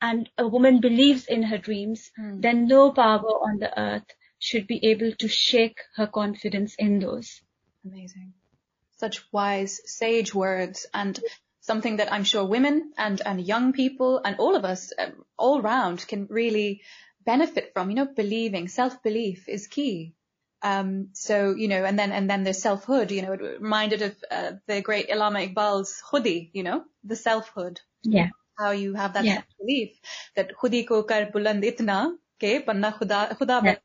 and 0.02 0.30
a 0.38 0.48
woman 0.48 0.80
believes 0.82 1.26
in 1.28 1.44
her 1.44 1.58
dreams, 1.58 2.12
mm. 2.20 2.42
then 2.42 2.68
no 2.68 2.92
power 2.92 3.22
on 3.22 3.60
the 3.60 3.80
earth 3.80 4.06
should 4.43 4.67
be 4.67 4.79
able 4.91 5.12
to 5.19 5.27
shake 5.29 5.79
her 5.95 6.06
confidence 6.06 6.75
in 6.77 6.99
those. 6.99 7.41
Amazing. 7.86 8.34
Such 8.97 9.19
wise, 9.32 9.79
sage 9.86 10.34
words 10.36 10.86
and 10.93 11.17
something 11.62 11.97
that 11.97 12.12
I'm 12.12 12.25
sure 12.25 12.43
women 12.43 12.91
and, 12.97 13.21
and 13.25 13.39
young 13.39 13.71
people 13.71 14.19
and 14.23 14.36
all 14.39 14.58
of 14.58 14.65
us 14.65 14.91
uh, 14.99 15.12
all 15.38 15.62
round 15.62 16.06
can 16.08 16.27
really 16.29 16.82
benefit 17.25 17.71
from. 17.73 17.89
You 17.89 17.95
know, 17.95 18.08
believing, 18.17 18.67
self-belief 18.67 19.47
is 19.47 19.67
key. 19.67 20.13
Um, 20.62 21.08
so, 21.13 21.56
you 21.56 21.69
know, 21.69 21.86
and 21.86 21.97
then, 21.97 22.12
and 22.12 22.29
then 22.29 22.43
the 22.43 22.53
selfhood, 22.53 23.12
you 23.12 23.21
know, 23.21 23.34
it 23.34 23.41
reminded 23.62 24.01
of 24.01 24.15
uh, 24.29 24.51
the 24.67 24.82
great 24.82 25.10
Allama 25.10 25.47
Iqbal's 25.47 25.95
khudi, 26.12 26.49
you 26.51 26.63
know, 26.63 26.84
the 27.06 27.15
selfhood. 27.15 27.79
Yeah. 28.03 28.29
How 28.60 28.71
you 28.71 28.93
have 28.93 29.13
that 29.13 29.23
yeah. 29.23 29.36
self-belief 29.36 29.97
that 30.36 30.53
khudi 30.62 30.86
ko 30.86 31.03
kar 31.03 31.25
buland 31.32 31.63
itna 31.71 32.12
ke 32.39 32.60
banna 32.67 32.93
khuda, 32.99 33.23
khuda 33.39 33.63
yeah 33.63 33.82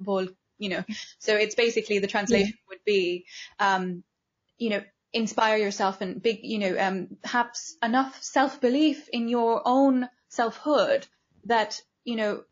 bol, 0.00 0.26
you 0.58 0.68
know. 0.68 0.84
So 1.18 1.36
it's 1.36 1.54
basically 1.54 1.98
the 1.98 2.06
translation 2.06 2.54
yeah. 2.56 2.68
would 2.68 2.84
be, 2.84 3.26
um, 3.58 4.02
you 4.58 4.70
know, 4.70 4.82
inspire 5.12 5.58
yourself 5.58 6.00
and 6.00 6.22
big, 6.22 6.40
you 6.42 6.58
know, 6.58 6.76
um, 6.78 7.08
have 7.24 7.50
enough 7.82 8.22
self-belief 8.22 9.08
in 9.12 9.28
your 9.28 9.62
own 9.64 10.08
selfhood 10.28 11.06
that, 11.44 11.80
you 12.04 12.16
know, 12.16 12.42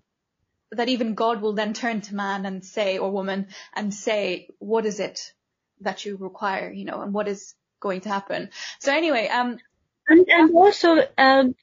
that 0.73 0.89
even 0.89 1.15
God 1.15 1.41
will 1.41 1.55
then 1.55 1.73
turn 1.73 2.01
to 2.03 2.15
man 2.15 2.47
and 2.47 2.65
say, 2.65 2.99
or 2.99 3.11
woman, 3.11 3.49
and 3.75 3.93
say, 3.93 4.49
what 4.59 4.87
is 4.87 5.01
it 5.01 5.33
that 5.81 6.05
you 6.05 6.17
require, 6.17 6.71
you 6.71 6.85
know, 6.85 7.01
and 7.01 7.13
what 7.13 7.29
is 7.29 7.55
going 7.81 8.03
to 8.03 8.09
happen. 8.09 8.51
So 8.79 8.93
anyway, 8.93 9.29
um, 9.29 9.59
and, 10.11 10.29
and 10.29 10.55
also 10.55 11.07
um, 11.17 11.55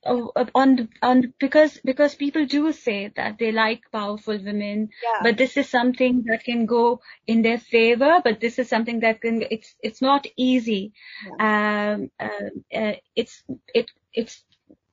on 0.56 0.90
on 1.02 1.34
because 1.40 1.80
because 1.84 2.16
people 2.16 2.46
do 2.46 2.72
say 2.72 3.12
that 3.16 3.38
they 3.38 3.52
like 3.52 3.82
powerful 3.92 4.38
women, 4.38 4.90
yeah. 5.04 5.20
but 5.22 5.38
this 5.38 5.58
is 5.58 5.70
something 5.70 6.24
that 6.28 6.46
can 6.46 6.66
go 6.66 7.02
in 7.28 7.42
their 7.42 7.58
favor. 7.58 8.22
But 8.24 8.40
this 8.40 8.58
is 8.58 8.70
something 8.70 9.02
that 9.02 9.22
can 9.22 9.44
it's 9.52 9.76
it's 9.84 10.02
not 10.02 10.26
easy. 10.38 10.94
Yeah. 11.40 11.96
Um, 11.96 12.12
uh, 12.20 12.78
uh, 12.78 12.94
it's 13.16 13.44
it 13.74 13.92
it's 14.14 14.44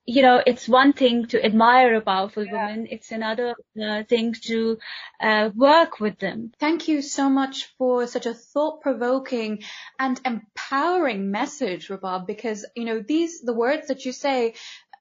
you 0.06 0.22
know, 0.22 0.42
it's 0.46 0.68
one 0.68 0.92
thing 0.92 1.26
to 1.28 1.42
admire 1.42 1.94
a 1.94 2.00
powerful 2.00 2.44
yeah. 2.44 2.52
woman. 2.52 2.88
It's 2.90 3.10
another 3.10 3.54
uh, 3.82 4.02
thing 4.04 4.34
to 4.42 4.78
uh, 5.20 5.50
work 5.54 6.00
with 6.00 6.18
them. 6.18 6.52
Thank 6.60 6.88
you 6.88 7.00
so 7.00 7.30
much 7.30 7.72
for 7.78 8.06
such 8.06 8.26
a 8.26 8.34
thought-provoking 8.34 9.62
and 9.98 10.20
empowering 10.24 11.30
message, 11.30 11.88
Rubab, 11.88 12.26
because, 12.26 12.66
you 12.76 12.84
know, 12.84 13.00
these, 13.00 13.40
the 13.40 13.54
words 13.54 13.88
that 13.88 14.04
you 14.04 14.12
say, 14.12 14.54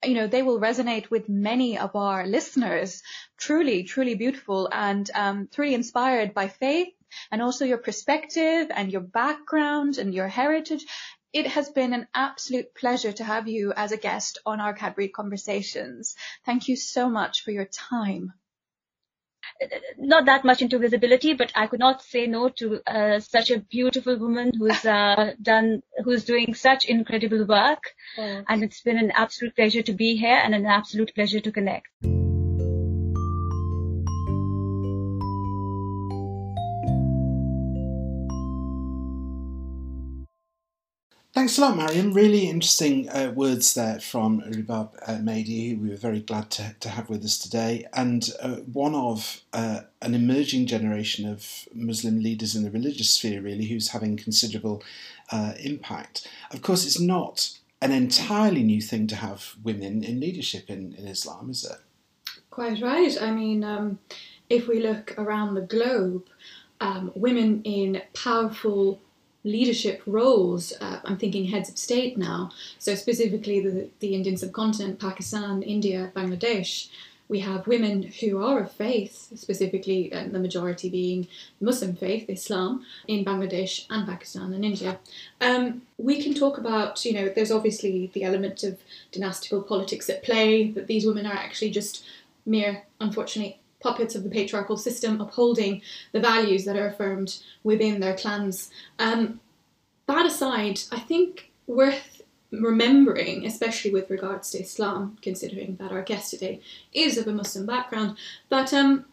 you 0.04 0.13
know, 0.13 0.28
they 0.28 0.42
will 0.42 0.60
resonate 0.60 1.10
with 1.10 1.30
many 1.30 1.78
of 1.78 1.96
our 1.96 2.26
listeners. 2.26 3.02
Truly, 3.38 3.84
truly 3.84 4.16
beautiful 4.16 4.70
and 4.72 5.10
um, 5.13 5.50
truly 5.54 5.74
inspired 5.74 6.34
by 6.34 6.48
faith 6.48 6.89
and 7.32 7.42
also 7.42 7.66
your 7.66 7.78
perspective 7.78 8.68
and 8.74 8.92
your 8.92 9.02
background 9.02 9.98
and 9.98 10.13
your 10.13 10.28
heritage 10.28 10.86
it 11.34 11.48
has 11.48 11.69
been 11.69 11.93
an 11.93 12.08
absolute 12.13 12.76
pleasure 12.76 13.12
to 13.12 13.24
have 13.24 13.48
you 13.48 13.74
as 13.76 13.91
a 13.91 13.98
guest 13.98 14.38
on 14.46 14.62
our 14.62 14.74
Cadbury 14.74 15.10
Conversations. 15.10 16.15
Thank 16.46 16.67
you 16.67 16.76
so 16.76 17.10
much 17.10 17.43
for 17.43 17.52
your 17.52 17.65
time. 17.65 18.34
Not 19.98 20.26
that 20.26 20.46
much 20.46 20.62
into 20.62 20.80
visibility, 20.80 21.34
but 21.34 21.52
I 21.56 21.67
could 21.67 21.80
not 21.80 22.02
say 22.02 22.28
no 22.28 22.50
to 22.50 22.82
uh, 22.88 23.19
such 23.19 23.52
a 23.52 23.60
beautiful 23.60 24.17
woman 24.17 24.52
who's 24.58 24.86
uh, 24.86 25.34
done, 25.41 25.84
who's 26.04 26.24
doing 26.24 26.54
such 26.54 26.86
incredible 26.86 27.46
work. 27.46 27.93
Oh. 28.17 28.43
And 28.48 28.63
it's 28.63 28.82
been 28.82 28.98
an 28.98 29.12
absolute 29.12 29.56
pleasure 29.56 29.82
to 29.84 29.93
be 29.93 30.15
here 30.15 30.39
and 30.43 30.56
an 30.56 30.65
absolute 30.65 31.13
pleasure 31.13 31.39
to 31.39 31.52
connect. 31.52 31.88
Thanks 41.44 41.58
a 41.58 41.62
lot, 41.62 41.76
Mariam. 41.76 42.14
Really 42.14 42.48
interesting 42.48 43.10
uh, 43.10 43.34
words 43.36 43.74
there 43.74 44.00
from 44.00 44.40
Rubab 44.48 44.96
uh, 45.06 45.18
Mehdi, 45.18 45.72
who 45.72 45.84
we 45.84 45.90
were 45.90 45.98
very 45.98 46.22
glad 46.22 46.50
to, 46.52 46.74
to 46.80 46.88
have 46.88 47.10
with 47.10 47.22
us 47.26 47.38
today, 47.38 47.86
and 47.92 48.30
uh, 48.42 48.56
one 48.72 48.96
of 48.96 49.42
uh, 49.52 49.82
an 50.02 50.16
emerging 50.16 50.68
generation 50.68 51.28
of 51.28 51.68
Muslim 51.74 52.24
leaders 52.24 52.56
in 52.56 52.64
the 52.64 52.72
religious 52.72 53.10
sphere, 53.10 53.42
really, 53.42 53.66
who's 53.66 53.90
having 53.90 54.16
considerable 54.16 54.82
uh, 55.34 55.52
impact. 55.60 56.30
Of 56.52 56.62
course, 56.62 56.86
it's 56.86 57.02
not 57.02 57.60
an 57.82 57.92
entirely 57.92 58.64
new 58.64 58.80
thing 58.80 59.06
to 59.08 59.18
have 59.18 59.56
women 59.62 60.02
in 60.02 60.22
leadership 60.22 60.70
in, 60.70 60.94
in 60.94 61.10
Islam, 61.10 61.50
is 61.50 61.66
it? 61.66 61.78
Quite 62.52 62.82
right. 62.82 63.22
I 63.22 63.32
mean, 63.32 63.66
um, 63.66 64.00
if 64.50 64.70
we 64.70 64.80
look 64.82 65.14
around 65.18 65.56
the 65.56 65.62
globe, 65.62 66.24
um, 66.80 67.12
women 67.16 67.64
in 67.64 68.02
powerful 68.14 69.02
leadership 69.44 70.02
roles. 70.06 70.74
Uh, 70.80 71.00
I'm 71.04 71.18
thinking 71.18 71.46
heads 71.46 71.70
of 71.70 71.78
state 71.78 72.18
now. 72.18 72.52
So 72.80 72.96
specifically 72.96 73.60
the, 73.60 73.90
the 74.00 74.16
Indian 74.16 74.38
subcontinent, 74.38 75.00
Pakistan, 75.00 75.62
India, 75.62 76.12
Bangladesh. 76.16 76.90
We 77.30 77.40
have 77.40 77.68
women 77.68 78.04
who 78.04 78.44
are 78.44 78.60
of 78.60 78.72
faith, 78.72 79.30
specifically 79.36 80.12
uh, 80.14 80.28
the 80.28 80.40
majority 80.40 80.90
being 80.90 81.28
Muslim 81.60 81.96
faith, 81.96 82.30
Islam, 82.30 82.86
in 83.08 83.26
Bangladesh 83.26 83.86
and 83.90 84.06
Pakistan 84.08 84.54
and 84.54 84.64
India. 84.64 85.00
Um, 85.42 85.84
we 85.98 86.22
can 86.22 86.34
talk 86.34 86.58
about, 86.58 87.04
you 87.06 87.14
know, 87.14 87.30
there's 87.30 87.52
obviously 87.52 88.12
the 88.14 88.24
element 88.24 88.64
of 88.64 88.78
dynastical 89.12 89.62
politics 89.64 90.10
at 90.10 90.22
play, 90.22 90.70
that 90.72 90.88
these 90.88 91.06
women 91.06 91.26
are 91.26 91.34
actually 91.34 91.72
just 91.72 92.04
mere, 92.46 92.84
unfortunately, 93.00 93.58
puppets 93.84 94.15
of 94.15 94.24
the 94.24 94.30
patriarchal 94.30 94.78
system 94.78 95.22
upholding 95.22 95.82
the 96.13 96.19
values 96.19 96.65
that 96.65 96.78
are 96.78 96.88
affirmed 96.88 97.39
within 97.63 98.00
their 98.00 98.15
clans. 98.15 98.72
Um, 98.98 99.41
that 100.08 100.26
aside, 100.26 100.80
I 100.91 101.00
think 101.00 101.52
worth 101.67 102.22
remembering, 102.52 103.46
especially 103.46 103.91
with 103.91 104.10
regards 104.10 104.52
to 104.52 104.60
Islam, 104.60 105.17
considering 105.22 105.76
that 105.78 105.91
our 105.91 106.02
guest 106.02 106.32
today 106.32 106.62
is 106.93 107.17
of 107.17 107.28
a 107.28 107.32
Muslim 107.32 107.65
background, 107.65 108.17
that 108.50 108.74
um, 108.74 109.06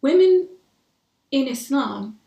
women 0.00 0.48
in 1.30 1.46
Islam 1.46 2.18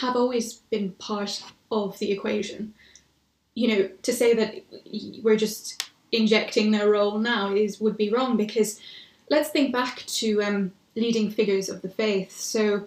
have 0.00 0.16
always 0.16 0.54
been 0.54 0.92
part 0.92 1.42
of 1.70 1.98
the 1.98 2.12
equation. 2.12 2.74
You 3.54 3.68
know, 3.68 3.90
to 4.02 4.12
say 4.12 4.34
that 4.34 4.64
we're 5.22 5.36
just 5.36 5.90
injecting 6.12 6.70
their 6.70 6.90
role 6.90 7.18
now 7.18 7.54
is 7.54 7.80
would 7.80 7.96
be 7.96 8.10
wrong 8.10 8.36
because 8.36 8.80
let's 9.30 9.48
think 9.48 9.72
back 9.72 10.04
to 10.06 10.42
um, 10.42 10.72
leading 10.94 11.30
figures 11.30 11.68
of 11.68 11.80
the 11.80 11.88
faith. 11.88 12.38
So, 12.38 12.86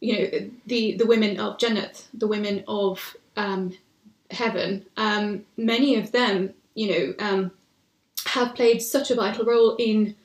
you 0.00 0.12
know, 0.18 0.50
the 0.66 0.96
the 0.96 1.06
women 1.06 1.38
of 1.38 1.58
Jannat, 1.58 2.06
the 2.12 2.26
women 2.26 2.64
of 2.66 3.16
um, 3.36 3.76
heaven, 4.30 4.86
um, 4.96 5.44
many 5.56 5.94
of 5.96 6.10
them, 6.10 6.54
you 6.74 6.88
know, 6.90 7.14
um, 7.24 7.50
have 8.26 8.54
played 8.54 8.82
such 8.82 9.10
a 9.10 9.14
vital 9.14 9.44
role 9.44 9.76
in 9.76 10.16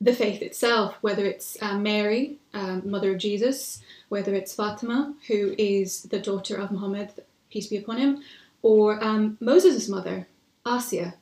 the 0.00 0.14
faith 0.14 0.42
itself. 0.42 0.96
Whether 1.02 1.26
it's 1.26 1.56
uh, 1.62 1.78
Mary, 1.78 2.38
um, 2.54 2.82
mother 2.90 3.12
of 3.12 3.18
Jesus, 3.18 3.82
whether 4.08 4.34
it's 4.34 4.54
Fatima, 4.54 5.14
who 5.28 5.54
is 5.58 6.02
the 6.02 6.18
daughter 6.18 6.56
of 6.56 6.70
Muhammad, 6.70 7.10
peace 7.50 7.68
be 7.68 7.76
upon 7.76 7.98
him, 7.98 8.22
or 8.62 9.02
um, 9.02 9.36
Moses' 9.40 9.88
mother, 9.88 10.26
Asiya, 10.64 11.14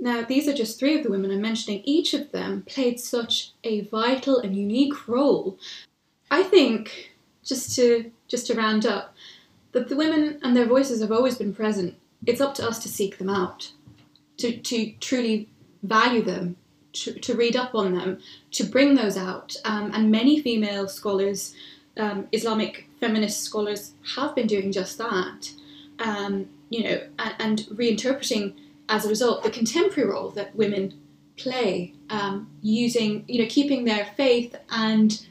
now, 0.00 0.22
these 0.22 0.48
are 0.48 0.54
just 0.54 0.78
three 0.78 0.96
of 0.96 1.02
the 1.02 1.10
women 1.10 1.30
I'm 1.30 1.42
mentioning. 1.42 1.82
Each 1.84 2.14
of 2.14 2.32
them 2.32 2.62
played 2.66 2.98
such 2.98 3.52
a 3.62 3.82
vital 3.82 4.38
and 4.38 4.56
unique 4.56 5.06
role. 5.06 5.58
I 6.30 6.42
think, 6.42 7.12
just 7.44 7.76
to 7.76 8.10
just 8.26 8.46
to 8.46 8.54
round 8.54 8.86
up, 8.86 9.14
that 9.72 9.88
the 9.88 9.96
women 9.96 10.38
and 10.42 10.56
their 10.56 10.66
voices 10.66 11.00
have 11.00 11.12
always 11.12 11.36
been 11.36 11.54
present. 11.54 11.96
It's 12.26 12.40
up 12.40 12.54
to 12.54 12.66
us 12.66 12.78
to 12.80 12.88
seek 12.88 13.18
them 13.18 13.28
out, 13.28 13.72
to, 14.38 14.56
to 14.56 14.92
truly 15.00 15.48
value 15.82 16.22
them, 16.22 16.56
to, 16.92 17.14
to 17.14 17.34
read 17.34 17.56
up 17.56 17.74
on 17.74 17.94
them, 17.94 18.18
to 18.52 18.64
bring 18.64 18.94
those 18.94 19.16
out. 19.16 19.56
Um, 19.64 19.90
and 19.94 20.10
many 20.10 20.40
female 20.40 20.86
scholars, 20.88 21.54
um, 21.96 22.28
Islamic 22.32 22.88
feminist 23.00 23.42
scholars, 23.42 23.92
have 24.16 24.34
been 24.34 24.46
doing 24.46 24.70
just 24.70 24.98
that. 24.98 25.50
Um, 25.98 26.48
you 26.68 26.84
know, 26.84 27.02
and, 27.18 27.34
and 27.38 27.58
reinterpreting 27.72 28.54
as 28.90 29.06
a 29.06 29.08
result, 29.08 29.44
the 29.44 29.50
contemporary 29.50 30.10
role 30.10 30.30
that 30.30 30.54
women 30.54 31.00
play, 31.36 31.94
um, 32.10 32.50
using, 32.60 33.24
you 33.28 33.40
know, 33.40 33.48
keeping 33.48 33.84
their 33.84 34.04
faith 34.16 34.54
and 34.70 35.24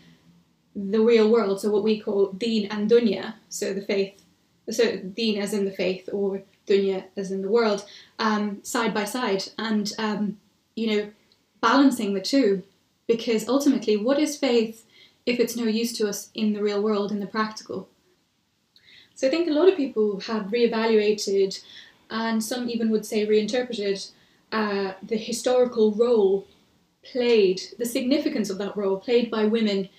the 0.76 1.02
real 1.02 1.30
world, 1.30 1.60
so 1.60 1.70
what 1.70 1.84
we 1.84 2.00
call 2.00 2.32
deen 2.32 2.68
and 2.72 2.90
dunya, 2.90 3.34
so 3.50 3.74
the 3.74 3.82
faith, 3.82 4.24
so 4.72 4.98
deen 4.98 5.40
as 5.40 5.54
in 5.54 5.66
the 5.66 5.72
faith 5.72 6.10
or 6.14 6.42
dunya 6.68 7.04
as 7.18 7.32
in 7.32 7.42
the 7.42 7.50
world, 7.50 7.86
um, 8.18 8.60
side 8.64 8.94
by 8.94 9.04
side, 9.04 9.44
and 9.58 9.92
um, 10.00 10.40
you 10.76 10.88
know, 10.88 11.12
balancing 11.60 12.14
the 12.14 12.22
two, 12.22 12.64
because 13.08 13.50
ultimately, 13.50 13.98
what 13.98 14.20
is 14.20 14.38
faith 14.38 14.86
if 15.26 15.40
it's 15.40 15.58
no 15.58 15.66
use 15.66 15.92
to 15.98 16.08
us 16.08 16.30
in 16.34 16.54
the 16.54 16.64
real 16.64 16.82
world, 16.82 17.12
in 17.12 17.20
the 17.20 17.28
practical? 17.28 17.90
So 19.16 19.28
I 19.28 19.30
think 19.30 19.50
a 19.50 19.54
lot 19.54 19.68
of 19.68 19.76
people 19.76 20.22
have 20.22 20.44
reevaluated 20.44 21.62
and 22.10 22.44
some 22.44 22.70
even 22.70 22.90
would 22.90 23.06
say 23.06 23.26
reinterpreted 23.26 24.06
uh, 24.52 24.94
the 25.04 25.18
historical 25.18 25.92
role 25.92 26.48
played, 27.04 27.62
the 27.78 27.86
significance 27.86 28.50
of 28.50 28.58
that 28.58 28.76
role 28.76 28.98
played 28.98 29.30
by 29.30 29.46
women 29.46 29.90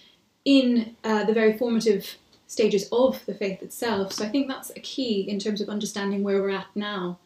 in 0.45 0.97
uh, 1.05 1.25
the 1.25 1.33
very 1.33 1.57
formative 1.57 2.17
stages 2.47 2.89
of 2.91 3.25
the 3.27 3.35
faith 3.35 3.63
itself. 3.63 4.13
So 4.13 4.25
I 4.25 4.29
think 4.29 4.49
that's 4.49 4.71
a 4.71 4.81
key 4.81 5.23
in 5.29 5.39
terms 5.39 5.61
of 5.61 5.69
understanding 5.69 6.23
where 6.23 6.43
we're 6.43 6.51
at 6.51 6.67
now. 6.75 7.19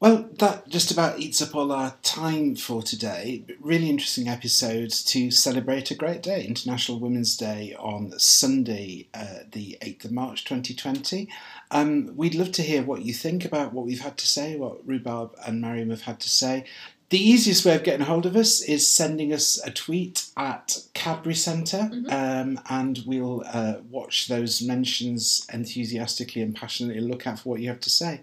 Well, 0.00 0.28
that 0.38 0.68
just 0.68 0.92
about 0.92 1.18
eats 1.18 1.42
up 1.42 1.56
all 1.56 1.72
our 1.72 1.96
time 2.04 2.54
for 2.54 2.82
today. 2.82 3.42
Really 3.58 3.90
interesting 3.90 4.28
episode 4.28 4.90
to 4.90 5.32
celebrate 5.32 5.90
a 5.90 5.96
great 5.96 6.22
day, 6.22 6.44
International 6.46 7.00
Women's 7.00 7.36
Day 7.36 7.74
on 7.76 8.16
Sunday, 8.16 9.08
uh, 9.12 9.40
the 9.50 9.76
8th 9.82 10.04
of 10.04 10.12
March 10.12 10.44
2020. 10.44 11.28
Um, 11.72 12.12
we'd 12.14 12.36
love 12.36 12.52
to 12.52 12.62
hear 12.62 12.84
what 12.84 13.02
you 13.02 13.12
think 13.12 13.44
about 13.44 13.72
what 13.72 13.86
we've 13.86 14.02
had 14.02 14.16
to 14.18 14.26
say, 14.28 14.54
what 14.54 14.86
Rubab 14.86 15.34
and 15.44 15.60
Mariam 15.60 15.90
have 15.90 16.02
had 16.02 16.20
to 16.20 16.28
say. 16.28 16.64
The 17.10 17.18
easiest 17.18 17.64
way 17.64 17.74
of 17.74 17.82
getting 17.82 18.06
hold 18.06 18.24
of 18.24 18.36
us 18.36 18.60
is 18.60 18.88
sending 18.88 19.32
us 19.32 19.58
a 19.66 19.72
tweet 19.72 20.28
at 20.36 20.76
Cadbury 20.94 21.34
Centre, 21.34 21.90
mm-hmm. 21.92 22.10
um, 22.12 22.60
and 22.68 23.02
we'll 23.04 23.42
uh, 23.52 23.78
watch 23.90 24.28
those 24.28 24.62
mentions 24.62 25.44
enthusiastically 25.52 26.42
and 26.42 26.54
passionately, 26.54 27.00
look 27.00 27.26
out 27.26 27.40
for 27.40 27.48
what 27.48 27.60
you 27.60 27.68
have 27.68 27.80
to 27.80 27.90
say. 27.90 28.20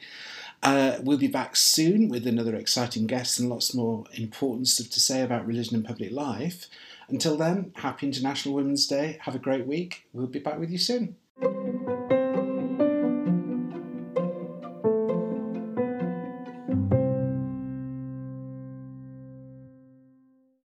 Uh, 0.65 0.97
we'll 1.03 1.19
be 1.19 1.27
back 1.27 1.55
soon 1.55 2.09
with 2.09 2.25
another 2.25 2.55
exciting 2.55 3.05
guest 3.05 3.39
and 3.39 3.49
lots 3.49 3.75
more 3.75 4.03
important 4.15 4.67
stuff 4.67 4.89
to 4.89 4.99
say 4.99 5.21
about 5.21 5.45
religion 5.45 5.75
and 5.75 5.85
public 5.85 6.11
life. 6.11 6.65
Until 7.07 7.37
then, 7.37 7.71
happy 7.75 8.07
International 8.07 8.55
Women's 8.55 8.87
Day. 8.87 9.19
Have 9.21 9.35
a 9.35 9.39
great 9.39 9.67
week. 9.67 10.07
We'll 10.11 10.25
be 10.25 10.39
back 10.39 10.57
with 10.57 10.71
you 10.71 10.79
soon. 10.79 11.17